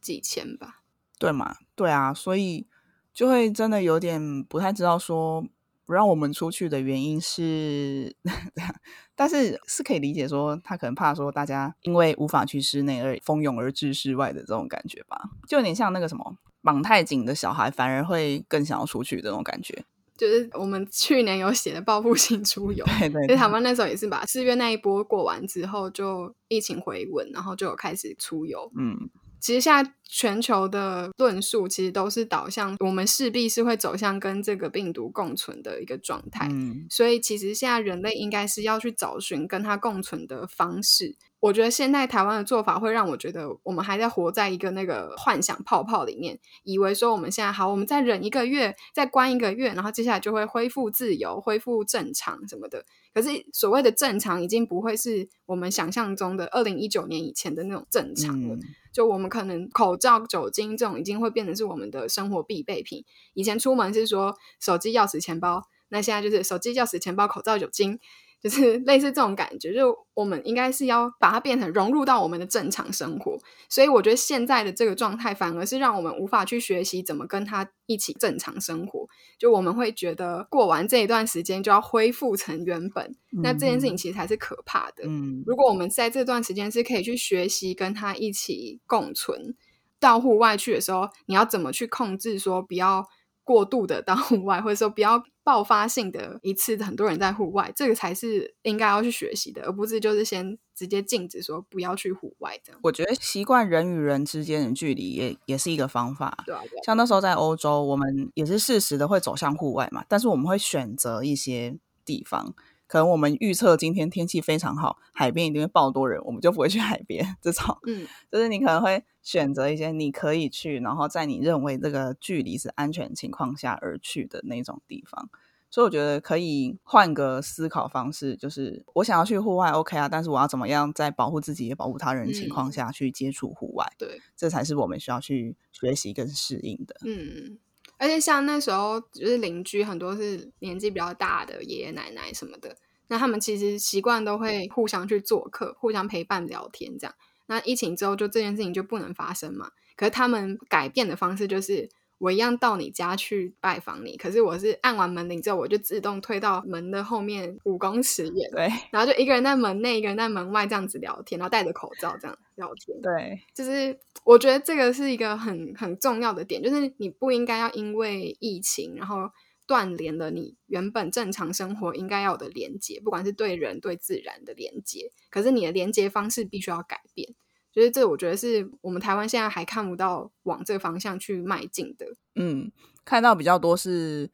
[0.00, 0.82] 几千吧？
[1.18, 1.56] 对嘛？
[1.74, 2.66] 对啊，所以
[3.12, 5.46] 就会真的有点不太知道说。
[5.84, 8.14] 不让我们出去的原因是，
[9.16, 19.84] 但是是可以理解，说他可能怕说大家因为无法去室内而蜂拥而至室外的这种感觉吧，就有点像那个什么绑太紧的小孩反而会更想要出去的那种感觉。
[20.16, 29.10] 就是我们去年有写的报复性出游， 对对，因为台湾那时候也是把四月那一波过完之后，就疫情回稳，然后就有开始出游，嗯。
[29.42, 36.46] 其实现在全球的论述其实都是导向，我们势必是会走向跟这个病毒共存的一个状态。
[36.50, 41.16] 嗯，所以其实现在人类应该是要去找寻跟它共存的方式。
[41.40, 52.84] 我觉得现在台湾的做法会让我觉得，我们还在活在一个那个幻想泡泡里面，以为说我们现在好，我们再忍一个月，再关一个月，然后接下来就会恢复自由、恢复正常什么的。
[53.12, 58.56] 可是所谓的正常，已经不会是我们想象中的二零一九年以前的那种正常了。
[58.92, 63.04] 就我们可能口罩、酒精这种已经会变成是我们的生活必备品。
[63.34, 67.98] 以前出门是说手机、钥匙、钱包，那现在就是手机、钥匙、钱包、口罩、酒精。
[68.42, 79.06] 就是类似这种感觉，就我们应该是要把它变成融入到我们的正常生活，所以我觉得现在的这个状态反而是让我们无法去学习怎么跟他一起正常生活。
[79.38, 85.04] 就我们会觉得过完这一段时间就要恢复成原本，那这件事情其实才是可怕的。
[85.06, 89.54] 嗯，如果我们在这段时间是可以去学习跟他一起共存，
[90.00, 93.06] 到户外去的时候，你要怎么去控制说不要
[93.44, 95.22] 过度的到户外，或者说不要。
[95.44, 102.72] 爆发性的一次，很多人在户外，这个才是应该要去学习的，而不是就是先直接禁止说不要去户外的。
[102.82, 106.44] 我觉得习惯人与人之间的距离也也是一个方法。
[106.46, 112.54] 对啊，像那时候在欧洲，我们也是适时的会走向户外嘛，但是我们会选择一些地方。
[112.92, 117.38] 可能我们预测今天天气非常好，海边一定会爆多人，我们就不会去 海边。
[117.40, 125.30] 这种，嗯， 就是你可能会选择一些你可以去，然后在你认为这个距离是安全情况下而去的那种地方。
[125.70, 133.90] 所以我觉得可以换个思考方式，就是我想要去户外，OK 啊，但是我要怎么样在保护自己也保护他人情况下去接触户外？
[133.96, 136.96] 对，这才是我们需要去学习跟适应的。
[137.06, 137.56] 嗯。
[138.02, 147.14] 而且像那时候，就是邻居很多是年纪比较大的爷爷奶奶什么的，那他们其实习惯都会互相去做客，互相陪伴聊天这样。
[147.46, 149.70] 那疫情之后，就这件事情就不能发生嘛。
[149.94, 151.88] 可是他们改变的方式就是。
[152.22, 169.28] 我一样到你家去拜访你，可是我是按完门铃之后，我就自动退到门的后面五公尺远，对，然后就一个人在门内，一个人在门外这样子聊天，然后戴着口罩这样聊天，对，就是我觉得这个是一个很很重要的点，就是你不应该要因为疫情然后
[169.66, 177.34] 断联了你原本正常生活应该要有的连接，不管是对人对自然的连接，可是你的连接方式必须要改变。
[177.72, 182.06] 就是这，我觉得是我们台湾现在还看不到往这个方向去迈进的。
[182.34, 182.70] 嗯，
[183.04, 184.30] 看到比较多是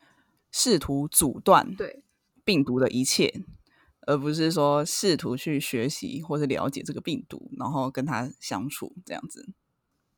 [0.50, 2.02] 试图阻断对
[2.44, 3.44] 病毒的一切，
[4.00, 9.48] 而不是说试图去学习或者了解这个病毒，然后跟它相处这样子。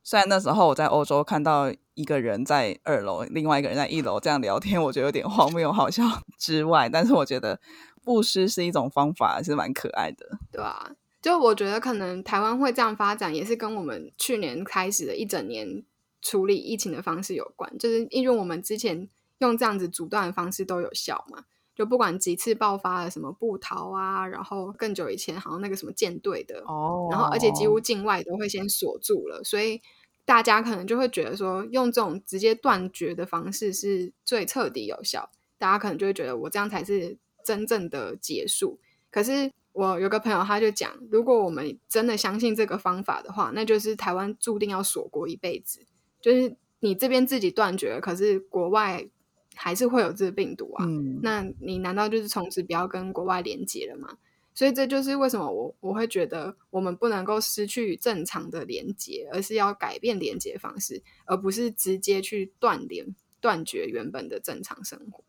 [0.03, 6.03] 虽然那时候我在欧洲看到一个人在二楼，另外一个人在一楼这样聊天，我觉得有点荒谬好笑
[6.39, 7.61] 之外，但是我觉得
[8.03, 10.39] 布施是一种方法，是蛮可爱的。
[10.51, 15.85] 对啊，就我觉得可能台湾会这样发展，也是跟我们去年开始的一整年
[16.23, 17.79] 处理疫情的方式有关。
[17.79, 29.81] 就是因为我们之前用这样子阻断的方式都有效嘛，就不管几次爆发了什么布逃啊，然后更久以前好像那个什么舰队的哦，然后而且几乎境外都会先锁住了，所以
[30.25, 35.31] 大家可能就会觉得说，用这种直接断绝的方式是最彻底有效。
[35.59, 38.79] 大家可能就会觉得我这样才是真正的结束。
[39.11, 45.81] 可是我有个朋友他就讲，如果我们真的相信这个方法的话，那就是台湾注定要锁国一辈子。
[46.21, 49.09] 就是你这边自己断绝了，可是国外
[49.55, 50.85] 还是会有这个病毒啊。
[50.85, 54.19] 嗯，那你难道就是从此不要跟国外连接了吗？
[54.53, 65.23] 所以这就是为什么我我会觉得我们不能够失去正常的连接，而是要改变连接方式，而不是直接去断联、断绝原本的正常生活。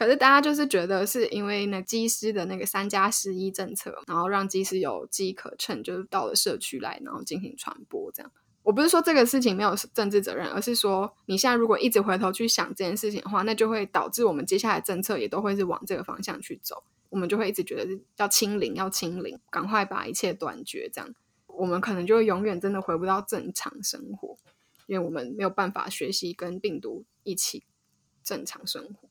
[0.00, 8.10] 可是大家就是觉得是因为那机师的那个三加十一政策，然后让机师有机可乘，就是到了社区来，然后进行传播。
[8.10, 8.32] 这样，
[8.62, 16.82] 我不是说这个事情没有政治责任，而是说你现在如果一直回头去想这件事情的话，那就会导致我们接下来政策也都会是往这个方向去走。
[17.10, 20.88] 我们就会一直觉得要清零，要清零，赶快把一切断绝。
[20.90, 21.14] 这样，
[21.46, 24.38] 我们可能就永远真的回不到正常生活，
[24.86, 27.64] 因为我们没有办法学习跟病毒一起
[28.24, 29.09] 正常生活。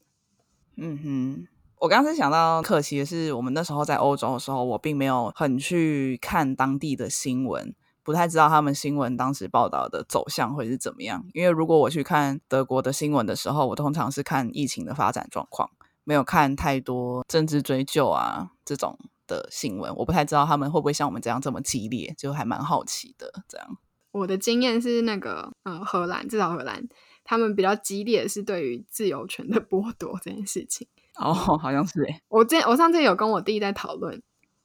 [0.78, 11.26] 嗯哼，我刚刚是想到，可惜的是，我们那时候在欧洲的时候，我并没有很去看当地的新闻，不太知道他们新闻当时报道的走向会是怎么样。
[11.34, 15.70] 因为如果我去看德国的新闻的时候，我通常是看疫情的发展状况，
[16.04, 19.94] 没有看太多政治追究啊这种的新闻。
[19.98, 23.32] 我不太知道他们会不会像我们这样这么激烈，就还蛮好奇的。
[23.48, 23.78] 这样，
[24.12, 26.88] 我的经验是那个呃，荷兰至少荷兰。
[27.30, 34.20] 他们比较激烈的是对于自由权的剥夺这件事情哦，好像是哎，我之我上次有跟我弟在讨论，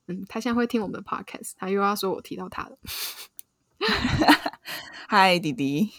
[0.07, 2.79] 嗯，他现在会听我们的 podcast，他又要说我提到他了。
[5.07, 5.91] 嗨，弟弟，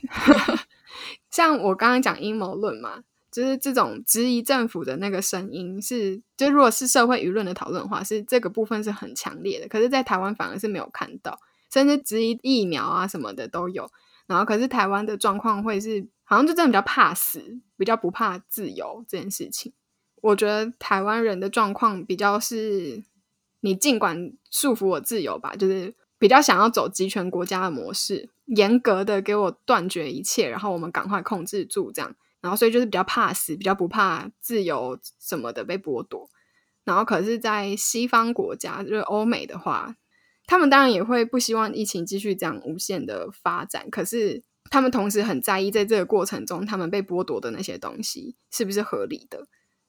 [1.30, 9.68] 像我刚刚讲阴谋论嘛，就是这种质疑政府的那个声音是，就如果是社会舆论的讨论的话，是这个部分是很强烈的。
[9.68, 11.40] 可是，在台湾反而是没有看到，
[11.72, 13.92] 甚至质疑疫苗啊什么的都有。
[14.28, 16.08] 然后，可是台湾的状况会是。
[16.28, 19.72] 好像就真的比较怕死，比较不怕自由这件事情。
[20.24, 23.04] 我觉得台湾人的状况比较是，
[23.60, 32.16] 你尽管束缚我自由吧，就是比较想要走集权国家的模式，严格的给我断绝一切，然后我们赶快控制住这样。
[32.42, 36.28] 然后所以就是比较怕死，比较不怕自由什么的被剥夺。
[36.86, 39.96] 然后可是，在西方国家，就是欧美的话，
[40.48, 44.44] 他们当然也会不希望疫情继续这样无限的发展，可是。
[44.72, 49.46] 他们同时很在意，在这个过程中，他们被剥夺的那些东西是不是合理的？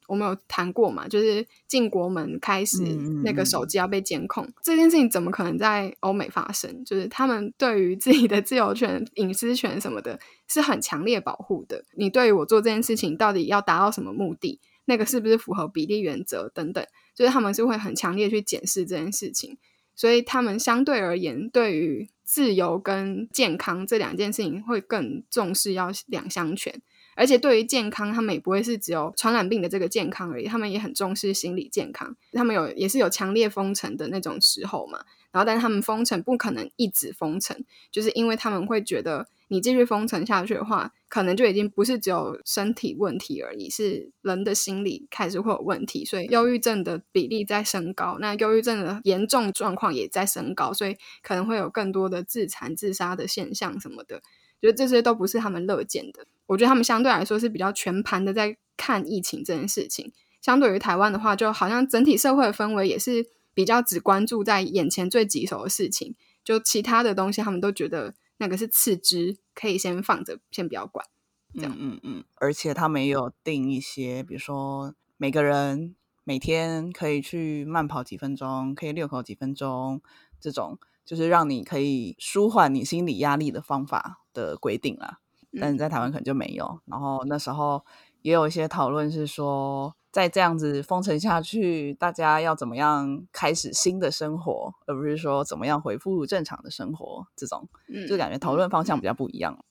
[0.07, 1.09] 我们有谈过嘛？
[1.09, 2.83] 就是进国门开始，
[3.25, 6.85] 那个手机要被监控，这件事情怎么可能在欧美发生？
[6.85, 11.83] 就是他们对于自己的自由权、隐私权什么的，是很强烈保护的。
[11.95, 14.61] 你对于我做这件事情，到底要达到什么目的？
[14.85, 16.87] 那个是不是符合比例原则等等？
[17.15, 19.57] 就是他们是会很强烈去检视这件事情，
[19.97, 26.81] 所以他们相对而言，对于自由跟健康这两件事情会更重视，要两相权。
[27.17, 32.15] 而且对于健康，他们也不会是只有传染病的这个健康而已，他们也很重视心理健康。
[32.35, 35.01] 他们有也是有强烈封城的那种时候嘛。
[35.33, 39.27] 然后，但是他们封城不可能一直封城，就是因为他们会觉得。
[39.49, 54.21] 你继续封城下去的话，可能就已经不是只有身体问题而已，是人的心理开始会有问题，所以忧郁症的比例在升高，那忧郁症的严重状况也在升高，所以可能会有更多的自残、自杀的现象什么的。
[54.61, 56.27] 觉得这些都不是他们乐见的。
[56.47, 60.13] 我觉得他们相对来说是比较全盘的在看疫情这件事情。
[60.43, 68.15] 相对于台湾的话，就好像整体社会的氛围也是比较只关注在眼前最棘手的事情，就其他的东西他们都觉得。
[68.39, 71.07] 那个是次之，可以先放着，先不要管。
[71.55, 80.03] 这样，嗯嗯，而且他们也有定一些，比如说每个人每天可以去慢跑几分钟，可以遛狗几分钟，
[80.41, 85.21] 这种就是让你可以舒缓你心理压力的方法的规定啦。
[85.59, 86.81] 但是在台湾可能就没有。
[86.85, 87.85] 然后那时候
[88.23, 89.95] 也有一些讨论是说。
[90.17, 97.27] 再这样子封城下去，大家要怎么样开始新的生活，而不是说怎么样恢复正常的生活？
[97.37, 99.63] 这种，嗯就感觉讨论方向比较不一样。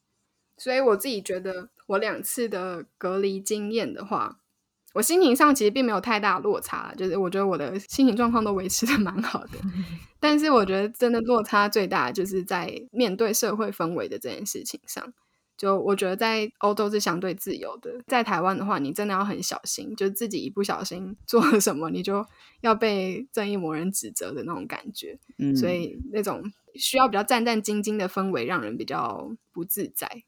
[0.56, 4.38] 所以我自己觉得，我两次的隔离经验的话，
[4.93, 9.54] 我心情上其实并没有太大落差，就是我觉得我的心情状况都维持的蛮好的。
[10.22, 15.12] 但是我觉得真的落差最大，就是在面对社会氛围的这件事情上。
[15.58, 22.26] 就我觉得在欧洲是相对自由的，在台湾的话，你真的要很小心，就自己一不小心 做了什么，你就
[22.60, 25.18] 要被正义魔人指责的那种感觉。
[25.38, 26.43] 嗯，所以那种
[26.74, 30.24] 需要比较战战兢兢的氛围，让人比较不自在。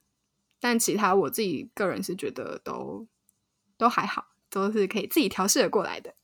[0.62, 3.06] 但其他我自己个人是觉得都
[3.78, 6.16] 都还好，都是可以自己调试的过来的。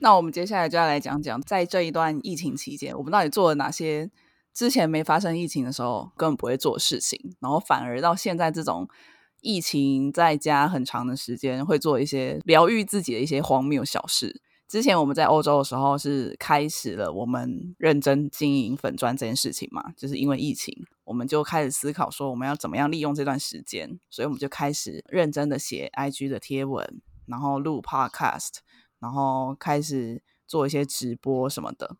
[0.00, 4.10] 那我们接下来就要来讲讲，在这一段疫情期间，我们到底做了哪些？
[4.58, 8.88] 之前没发生疫情的时候，根本不会做事情，然后反而到现在这种
[9.40, 14.42] 疫情在家很长的时间，会做一些疗愈自己的一些荒谬小事。
[14.66, 28.56] 之前我们在欧洲的时候，是开始了我们认真经营粉砖这件事情嘛，就是因为疫情，我们就开始思考说我们要怎么样利用这段时间，所以我们就开始认真的写 IG 的贴文，然后录 Podcast，
[28.98, 31.94] 然后开始做一些直播什么的。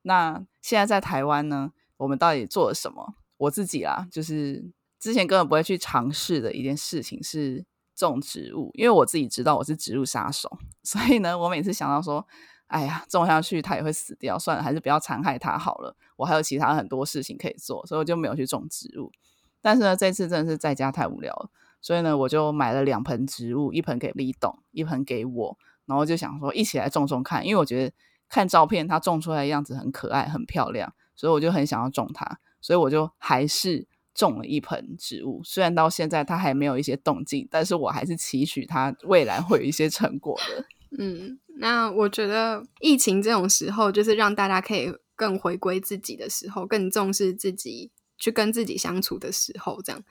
[0.00, 1.72] 那现在在台湾呢？
[2.00, 3.14] 我们到底做了什么？
[3.36, 10.50] 我自己啦，就是之前根本不会去尝试的一件事情是种植物，因为我自己知道我是植物杀手，
[10.82, 12.26] 所以呢，我每次想到说，
[12.68, 15.94] 哎呀，种下去它也会死掉，算了，还是不要残害它好了。
[16.16, 19.12] 我还有其他很多事情可以做，所以我就没有去种植物。
[19.60, 21.50] 但是呢，这次真的是在家太无聊了，
[21.82, 27.94] 所以呢，我就买了两盆植物，一盆给李董，一盆给我，然后就想说一起来种种看，因为我觉得
[28.28, 30.94] 看照片它种出来的样子很可爱，很漂亮。
[31.20, 35.42] 所以我就很想要种它，所以我就还是种了一盆植物。
[35.44, 40.64] 虽然到现在它还没有一些动静，但是我还是期许它未来会有一些成果的。
[40.98, 49.82] 嗯，那我觉得疫情这种时候，就是让大家可以更回归自己的时候，更重视自己，去跟自己相处的时候。
[49.82, 50.02] 这样，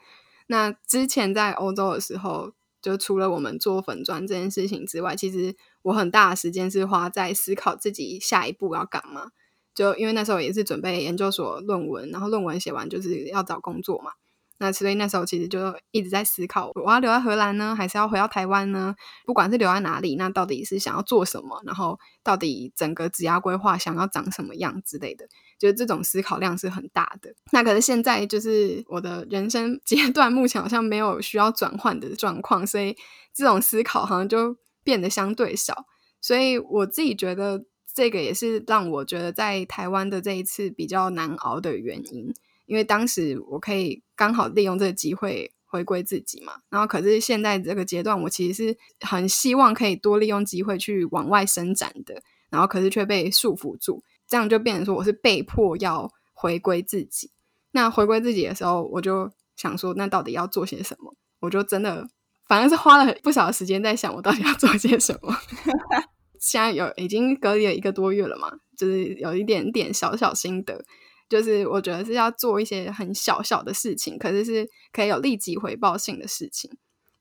[0.45, 9.31] 那之前在欧洲的时候，就除了我们做粉砖这件事情之外，其实我很大的时间是花在思考自己下一步要干嘛。
[9.79, 14.11] 就因为那时候也是准备研究所论文，然后论文写完就是要找工作嘛。
[14.57, 18.93] 那所以那时候其实就一直在思考，我要留在荷兰呢，还是要回到台湾呢？
[19.25, 21.61] 不管是留在哪里，那到底是想要做什么？
[21.65, 27.33] 然后到底整个职涯规划想要长什么样之类的，就是这种思考量是很大的。
[27.53, 32.97] 那可是现在就是我的人生 阶段，目前好像没有需要转换的状况，所以
[33.33, 35.85] 这种思考好像就变得相对少。
[36.19, 37.63] 所以我自己觉得。
[37.99, 42.33] 这个也是让我觉得在台湾的这一次比较难熬的原因，
[42.65, 46.53] 因为当时我可以刚好利用这个机会回归自己嘛。
[46.69, 52.23] 然后，可是现在这个阶段，我其实是很希望可以多利用机会去往外伸展的。
[52.49, 57.31] 然后，可是却被束缚住，这样就变成说我是被迫要回归自己。
[57.71, 61.13] 那回归自己的时候，我就想说，那到底要做些什么？
[61.41, 62.07] 我就真的
[62.47, 65.35] 反正是花了不少时间在想，我到底要做些什么。
[66.39, 70.83] 现在有已经隔离了一个多月了嘛，就是有一点点小小心得，
[71.27, 76.71] 就是我觉得是要做一些很小小的事情，可是是可以有立即回报性的事情，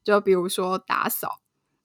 [0.04, 1.40] 就比如说打扫，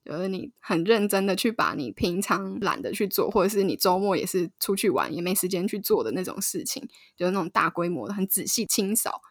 [0.06, 9.22] 就是你很认真的去把你平常懒得去做，或者是你周末也是出去玩也没时间去做的那种事情，就是那种大规模的很仔细清扫，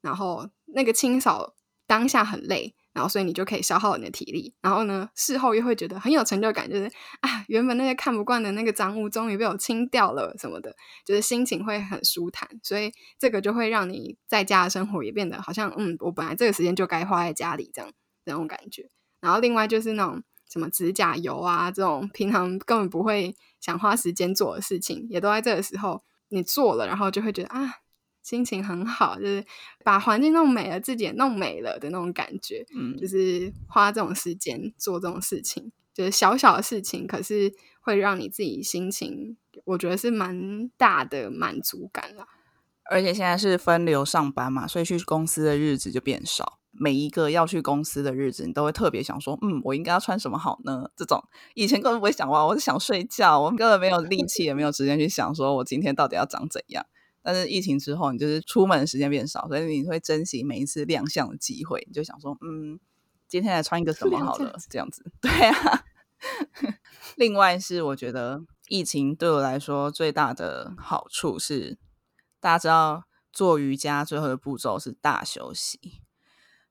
[0.00, 1.54] 然后那个清扫
[1.86, 2.74] 当下很累。
[2.94, 6.84] 然后，所以你就可以消耗你的体力，然后呢，事后又会觉得很有成就感，就是
[7.20, 10.74] 啊，原本那些看不惯的那个脏物终于被我清掉了，什么的，
[11.04, 12.48] 就是心情会很舒坦。
[12.62, 17.90] 所以这个就会让你在家的生活也变得好像，嗯，我本来这个时间就该花在家里这样
[18.24, 18.88] 那种感觉。
[19.20, 27.74] 然后另外就是那种什么指甲油啊，这种平常根本不会想花时间做的事情，也都在这个时候你做了，然后就会觉得啊。
[28.24, 29.44] 心情很好，就是
[29.84, 32.64] 把环境弄美了，自己也弄美了的那种感觉。
[32.74, 42.26] 嗯，就是花这种时间做这种事情，就是小小的事情，可是会让你自己心情，我觉得是蛮大的满足感啦。
[42.90, 46.58] 而且现在是分流上班嘛，所以去公司的日子就变少。
[46.76, 50.90] 每一个要去公司的日子，你都会特别想说，嗯，我应该要穿什么好呢？
[50.96, 51.22] 这种
[51.54, 56.84] 以前根本不会想哇，我是想睡觉，我根本没有力气，也没有时间去想说我今天到底要长怎样。
[57.24, 61.82] 但是疫情之后，你就是出门的时间变少，所以你会珍惜每一次亮相的机会。
[61.86, 62.78] 你就想说，嗯，
[63.26, 65.10] 今天来穿一个什么好了，这样子。
[65.22, 65.84] 对啊。
[67.16, 71.78] 另外是，我觉得疫情对我来说最大的好处是，
[72.40, 76.02] 大家知道做瑜伽最后的步骤是大休息。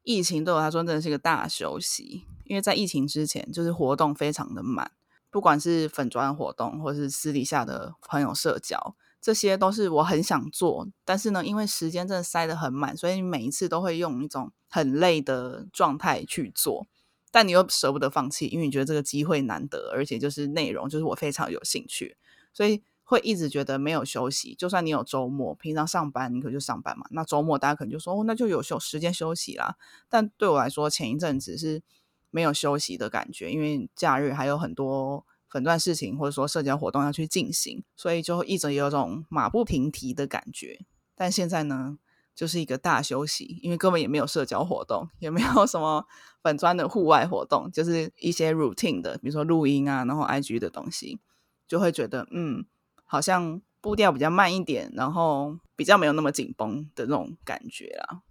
[0.04, 4.91] 疫情对我来说真的是一个大休息，因为在疫情之前，就是活动非常的满，
[5.32, 8.95] 不管是粉砖活动，或是私底下的朋友社交。
[9.24, 16.86] 这些都是我很想做，但是呢，因为时间真的塞得很满，所以你每一次都会用一种很累的状态去做，
[17.32, 22.17] 但你又舍不得放弃，因为你觉得这个机会难得，而且就是内容就是我非常有兴趣，
[22.51, 24.53] 所以会一直觉得没有休息。
[24.55, 29.78] 就算你有周末，平常上班你可就上班嘛，那周末大家可能就说哦，那就有休时间休息啦。
[30.09, 31.82] 但对我来说，前一阵子是
[32.30, 40.80] 没有休息的感觉，因为假日还有很多粉钻事情或者说社交活动要去进行，所以就一直有种马不停蹄的感觉。
[41.16, 41.99] 但现在呢？
[42.36, 46.04] 就是一个大休息，因为根本也没有社交活动，也没有什么
[46.41, 51.20] 本专的户外活动，就是一些 routine 的，比如说录音啊，然后 IG 的东西，
[51.68, 52.66] 就会觉得嗯，
[53.06, 58.24] 好像步调比较慢一点，然后比较没有那么紧绷的那种感觉啊。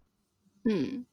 [0.65, 1.07] 嗯，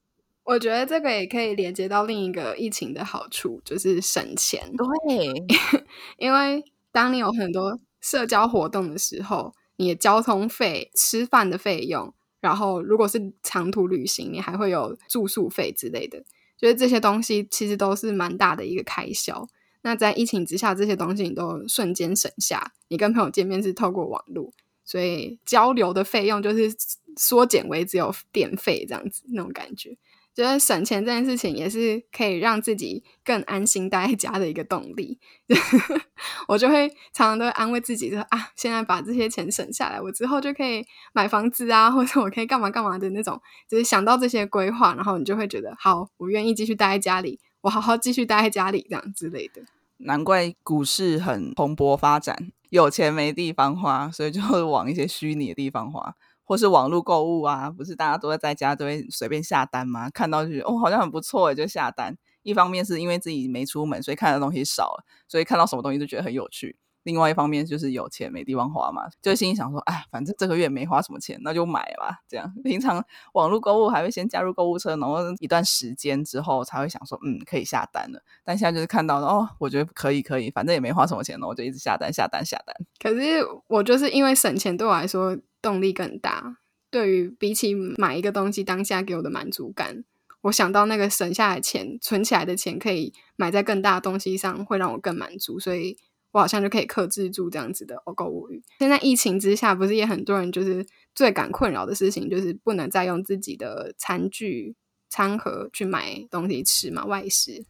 [0.49, 4.67] 我觉得这个也可以连接到另一个疫情的好处，就是省钱。
[4.75, 5.45] 对，
[6.17, 12.11] 因为当你有很多社交活动的时候，你的交通费、吃饭的费用。
[12.39, 16.23] 然后，如果是长途旅行，你还会有住宿费之类的，
[16.57, 19.47] 就是这些东西其实都是蛮大的一个开销。
[19.83, 22.71] 那在疫情之下，这些东西你都瞬间省下。
[22.87, 24.51] 你跟朋友见面是透过网络，
[24.83, 26.73] 所以交流的费用就是
[27.17, 29.95] 缩减为只有电费这样子那种感觉。
[30.41, 35.19] 觉得省钱这件事情也是可以让自己更安心待在家的一个动力。
[36.47, 43.37] 我就会常常都会安慰自己说啊，现在把这些钱省下来，我之后就可以买房子啊，或者我可以干嘛干嘛的那种。
[43.67, 49.61] 就是想到这些规划，然后你就会觉得好，我愿意继续待在家里，我好好继续待在家里这样之类的。
[49.97, 56.15] 难怪股市很蓬勃发展，有钱没地方花，所以就往一些虚拟的地方花。
[56.49, 60.09] 或是网络购物啊，不是大家都会在家都会随便下单吗？
[60.09, 62.17] 看到就觉得哦，好像很不错就下单。
[62.41, 66.79] 一方面是因为自己没出门，所以看的东西少了，所以看到什么东西都觉得很有趣。
[67.03, 72.17] 另外一方面就是有钱没地方花嘛，就心里想说，哎，反正这个月没花什么钱，那就买吧。
[72.27, 78.19] 这样平常网络购物还会先加入购物车，然后一段时间之后才会想说，嗯，可以下单了。
[78.43, 82.75] 但现在就是看到，哦，我觉得可以，可以，反正也没花什么钱了，我就一直下单，下单，下单。
[82.99, 85.37] 可是我就是因为省钱，对我来说。
[85.61, 86.57] 动力更大，
[86.89, 90.03] 对于比起买一个东西当下给我的满足感，
[90.41, 95.97] 我想到那个省下的钱、存起来的钱可以买在更大的东西上，会让我更满足，所以
[96.31, 98.63] 我好像就可以克制住这样子的购物欲。
[98.79, 104.75] 现在疫情之下，不是也很多人就是最感困扰的事情，就是不能再用自己的餐具、
[105.09, 107.05] 餐盒去买东西吃嘛？
[107.05, 107.65] 外食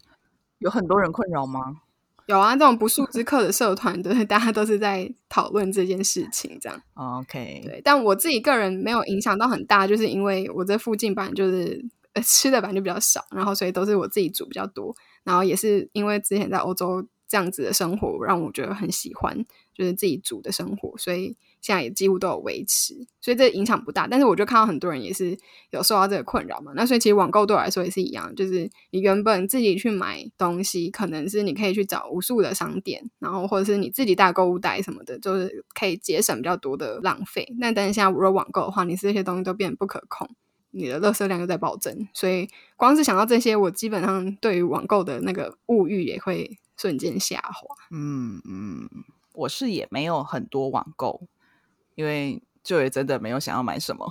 [0.59, 1.81] 有很多人困扰吗？
[2.29, 6.79] 有啊，这种不速之客的社团， 对，大家都是在讨论这件事情，这样。
[6.93, 21.35] OK，对，但我自己个人没有影响到很大，就是因为我这附近版就是呃吃的版就比较少，然后所以都是我自己煮比较多，然后也是因为之前在欧洲这样子的生活，让我觉得很喜欢，就是自己煮的生活，所以。
[21.61, 24.07] 现在也几乎都有维持，所以这影响不大。
[24.07, 25.37] 但是我就看到很多人也是
[25.71, 26.71] 有受到这个困扰嘛。
[26.75, 37.47] 那所以其实网购对我来说也是一样，就是你原本自己去买东西，可能是你可以去找无数的商店，然后或者是你自己带购物袋什么的，就是可以节省比较多的浪费。
[37.57, 40.29] 那但是现在如果网购的话，你这些东西都变得不可控，
[40.71, 42.47] 你的垃圾量又在暴增，所以
[42.77, 47.75] 光是想到这些，我基本上对于网购的那个物欲也会瞬间下滑。
[47.91, 48.89] 嗯嗯，
[49.33, 51.27] 我是也没有很多网购。
[51.99, 54.09] 因为就也真的没有想要买什么，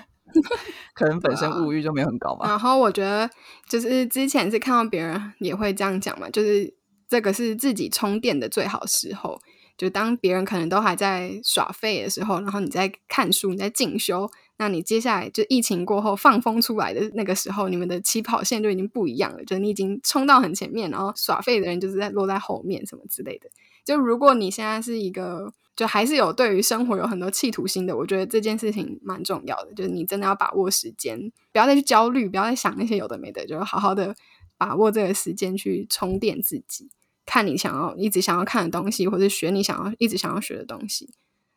[0.92, 2.46] 可能本身物欲就没有很高吧。
[2.46, 3.30] 然后我觉得
[3.70, 6.74] 就是之前是看到别人也会这样讲嘛，就是
[7.08, 9.40] 这个是自己充电的最好时候。
[9.78, 19.44] 就当别人可能都还在耍废的时候，然后你在看书、你在进修，那你接下来就疫情过后放风出来的那个时候，你们的起跑线就已经不一样了。
[19.44, 23.48] 就你已经冲到很前面，然后耍废的人就是在落在后面什么之类的。
[23.86, 25.54] 就如果你现在是一个。
[25.76, 29.74] 就还是有对于生活有很多企图心的，我觉得这件事情蛮重要的。
[29.74, 34.16] 就是你真的要把握时间，不要再去焦虑，不要再想那些有的没的，就是好好的
[34.56, 36.88] 把握这个时间去充电自己，
[37.26, 41.10] 看你想要一直想要看的东西，或者学你想要一直想要学的东西。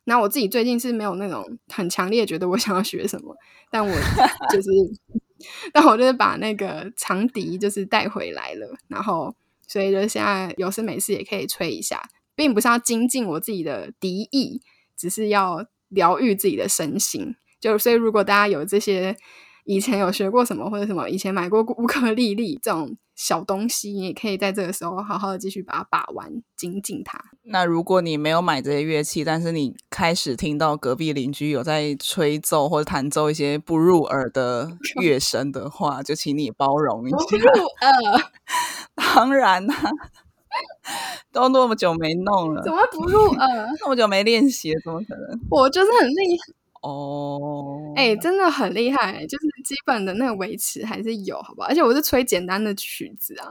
[0.03, 3.33] 那我自己最近是没有那种很强烈觉得我想要学什么，
[3.71, 3.89] 但我
[4.51, 4.69] 就是，
[5.71, 9.33] 但我就是把那个长笛就是带回来了，然后
[9.65, 12.01] 所以就现在有事没事也可以吹一下。
[12.39, 14.61] 并不是要精进我自己的敌意，
[14.95, 17.35] 只是要疗愈自己的身心。
[17.59, 19.17] 就所以，如果大家有这些
[19.65, 27.21] 以前有学过什么，或者什么以前买过乌克丽丽这种小东西，你也可以在这个时候好好的继续把它把玩精进它。
[27.43, 37.17] 那如果你没有买这些乐器，但是你开始听到隔壁邻居有在吹奏或者弹奏一些不入耳的 乐声的话，就请你包容一下。
[37.17, 38.21] 不入耳，
[38.95, 39.75] 当然啦。
[41.31, 43.67] 都那么久没弄了，怎么不入耳？
[43.81, 45.39] 那么久没练习，怎么可能？
[45.49, 51.67] 我就是很厉害哦，哎、真的很厉害，就是基本的那个维持还是有，好不好？
[51.67, 53.47] 而且我是吹简单的曲子啊，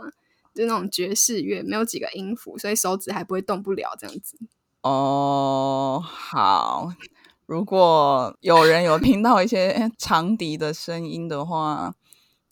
[0.55, 4.39] 就那种爵士乐，没有几个音符，所以手指还不会动不了这样子。
[4.83, 6.89] 哦，好。
[7.45, 11.95] 如果有人有听到一些 长笛的声音的话，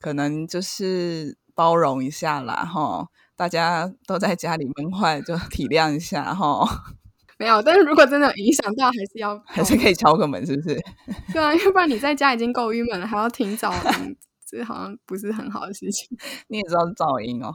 [0.01, 3.09] 可能就是包容一下啦，哈。
[3.37, 6.67] 大家都在家里闷坏，就体谅一下哈。
[7.39, 10.81] 没有，但是如果真的有影响到，还是要 还是可以敲个门，是不是？
[11.35, 13.71] 对啊，要不然你在家已经够郁闷了，还要听噪
[14.01, 14.17] 音，
[14.49, 16.17] 这好像不是很好的事情。
[16.49, 17.55] 你也知道是噪音哦。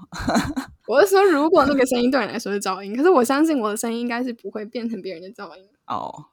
[0.88, 5.64] 我是说，如果那个声音对你来说是噪音，可是我相信我的声音应该是不会变成别人的噪音。
[5.88, 6.26] 哦，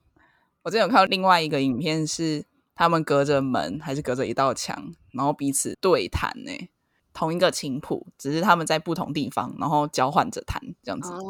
[0.65, 2.45] 我之前有看到另外一个影片，是
[2.75, 6.53] 他们隔着门还是隔着一道墙，然后彼此对谈呢，
[7.19, 11.21] 同一个琴谱，只是他们在不同地方，然后交换着弹，这样子、哦，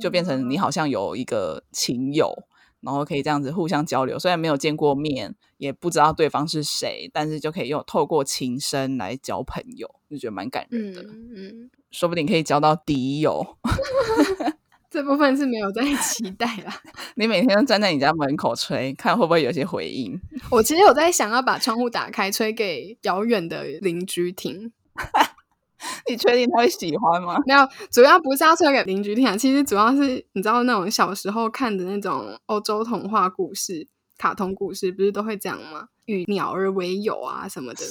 [0.00, 2.32] 就变成你好像有一个琴友，
[2.80, 4.18] 然后可以这样子互相交流。
[4.18, 11.02] 虽然没有见过面，也不知道对方是谁，但是就可以用透过琴声来交朋友，就觉得蛮感人的。
[11.02, 13.58] 嗯嗯，说不定可以交到敌友。
[14.88, 16.74] 这部分是没有在期待啦。
[17.16, 20.18] 你每天都站在你家门口吹，看会不会有些回应。
[20.50, 24.72] 我其实有在想要把窗户打开，吹给遥远的邻居听。
[26.08, 27.38] 你确定他会喜欢吗？
[27.46, 33.86] 没有，主要不是要吹给邻居听啊，其实主要是你知道那种小时候看的那种欧洲童话故事、
[34.16, 35.88] 卡通故事，不是都会这样吗？
[36.06, 37.84] 与鸟儿为友啊什么的。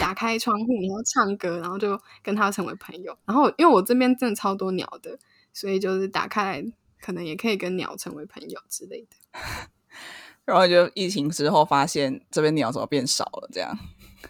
[0.00, 3.16] 打开窗户，然后唱歌，然后就跟他成为朋友。
[3.24, 5.18] 然后因为我这边真的超多鸟的，
[5.52, 6.64] 所以就是打开来，
[7.00, 9.16] 可能也可以跟鸟成为朋友之类的。
[10.46, 13.76] 然后就疫情之后发现这边鸟怎么变少了，这样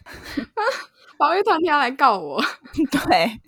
[1.19, 2.41] 保育团体要来告我，
[2.91, 3.41] 对，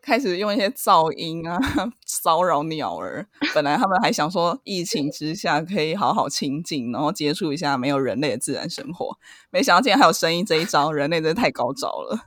[0.00, 1.60] 开始用一些噪音啊
[2.06, 3.26] 骚扰鸟儿。
[3.54, 9.18] 本来他们还想说疫情之下可以好好清静，然后接触一下没有人类的自然生活，
[9.50, 12.18] 没想到竟然还有声音这一招，人类真的太高招了。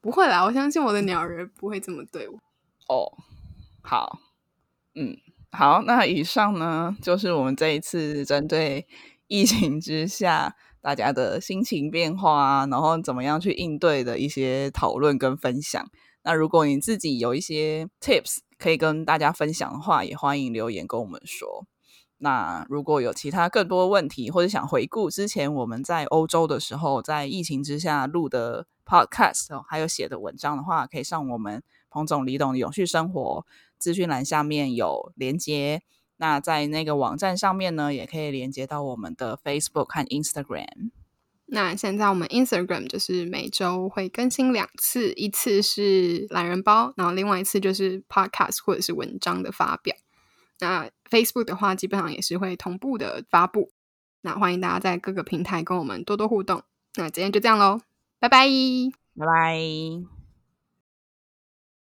[0.00, 2.36] 不会啦，我相信我的鸟儿不会这么对我。
[2.88, 3.12] 哦，
[3.82, 4.18] 好，
[4.96, 5.16] 嗯，
[5.52, 8.88] 好，那以上呢就是我们这一次针对
[9.28, 15.90] 疫情之下大家的心情变化啊，然后怎么样去应对的一些讨论跟分享。
[16.22, 21.66] 那如果你自己有一些 tips 可以跟大家分享的话，也欢迎留言跟我们说。
[22.18, 33.46] 那如果有其他更多问题，或者想回顾之前我们在欧洲的时候，在疫情之下录的 podcast，、还有写的文章的话，可以上我们彭总李董的永续生活
[33.78, 35.82] 资讯栏下面有连接。
[36.20, 40.90] 那在那个网站上面呢，也可以连接到我们的 Facebook 和 Instagram。
[41.46, 49.96] 那现在我们 Instagram 就是每周会更新两次，一次是懒人包，然后另外一次就是 podcast 或者是文章的发表。
[50.60, 53.70] 那 Facebook 的话，基本上也是会同步的发布。
[54.20, 56.62] 那欢迎大家在各个平台跟我们多多互动。
[56.96, 57.80] 那今天就这样喽，
[58.18, 58.46] 拜拜。
[59.18, 60.19] 拜拜。